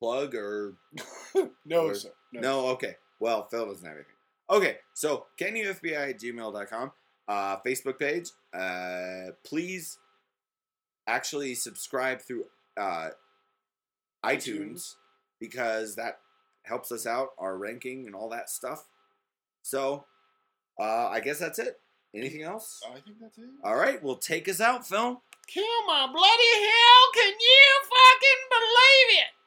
[0.00, 0.74] plug or
[1.64, 2.10] no, Or- sir.
[2.32, 2.40] No.
[2.40, 2.96] No, okay.
[3.20, 4.14] Well, Phil doesn't have anything.
[4.50, 6.92] Okay, so canyoufbi at gmail.com,
[7.26, 8.30] uh, Facebook page.
[8.54, 9.98] Uh, please
[11.08, 12.44] actually subscribe through
[12.76, 13.08] uh,
[14.24, 14.94] iTunes iTunes.
[15.40, 16.20] because that
[16.62, 18.84] helps us out, our ranking and all that stuff.
[19.62, 20.04] So,
[20.78, 21.80] uh, I guess that's it.
[22.14, 22.80] Anything else?
[22.86, 23.44] I think that's it.
[23.64, 25.22] All right, well, take us out, Phil.
[25.46, 27.04] Kill my bloody hell!
[27.14, 29.37] Can you fucking believe it?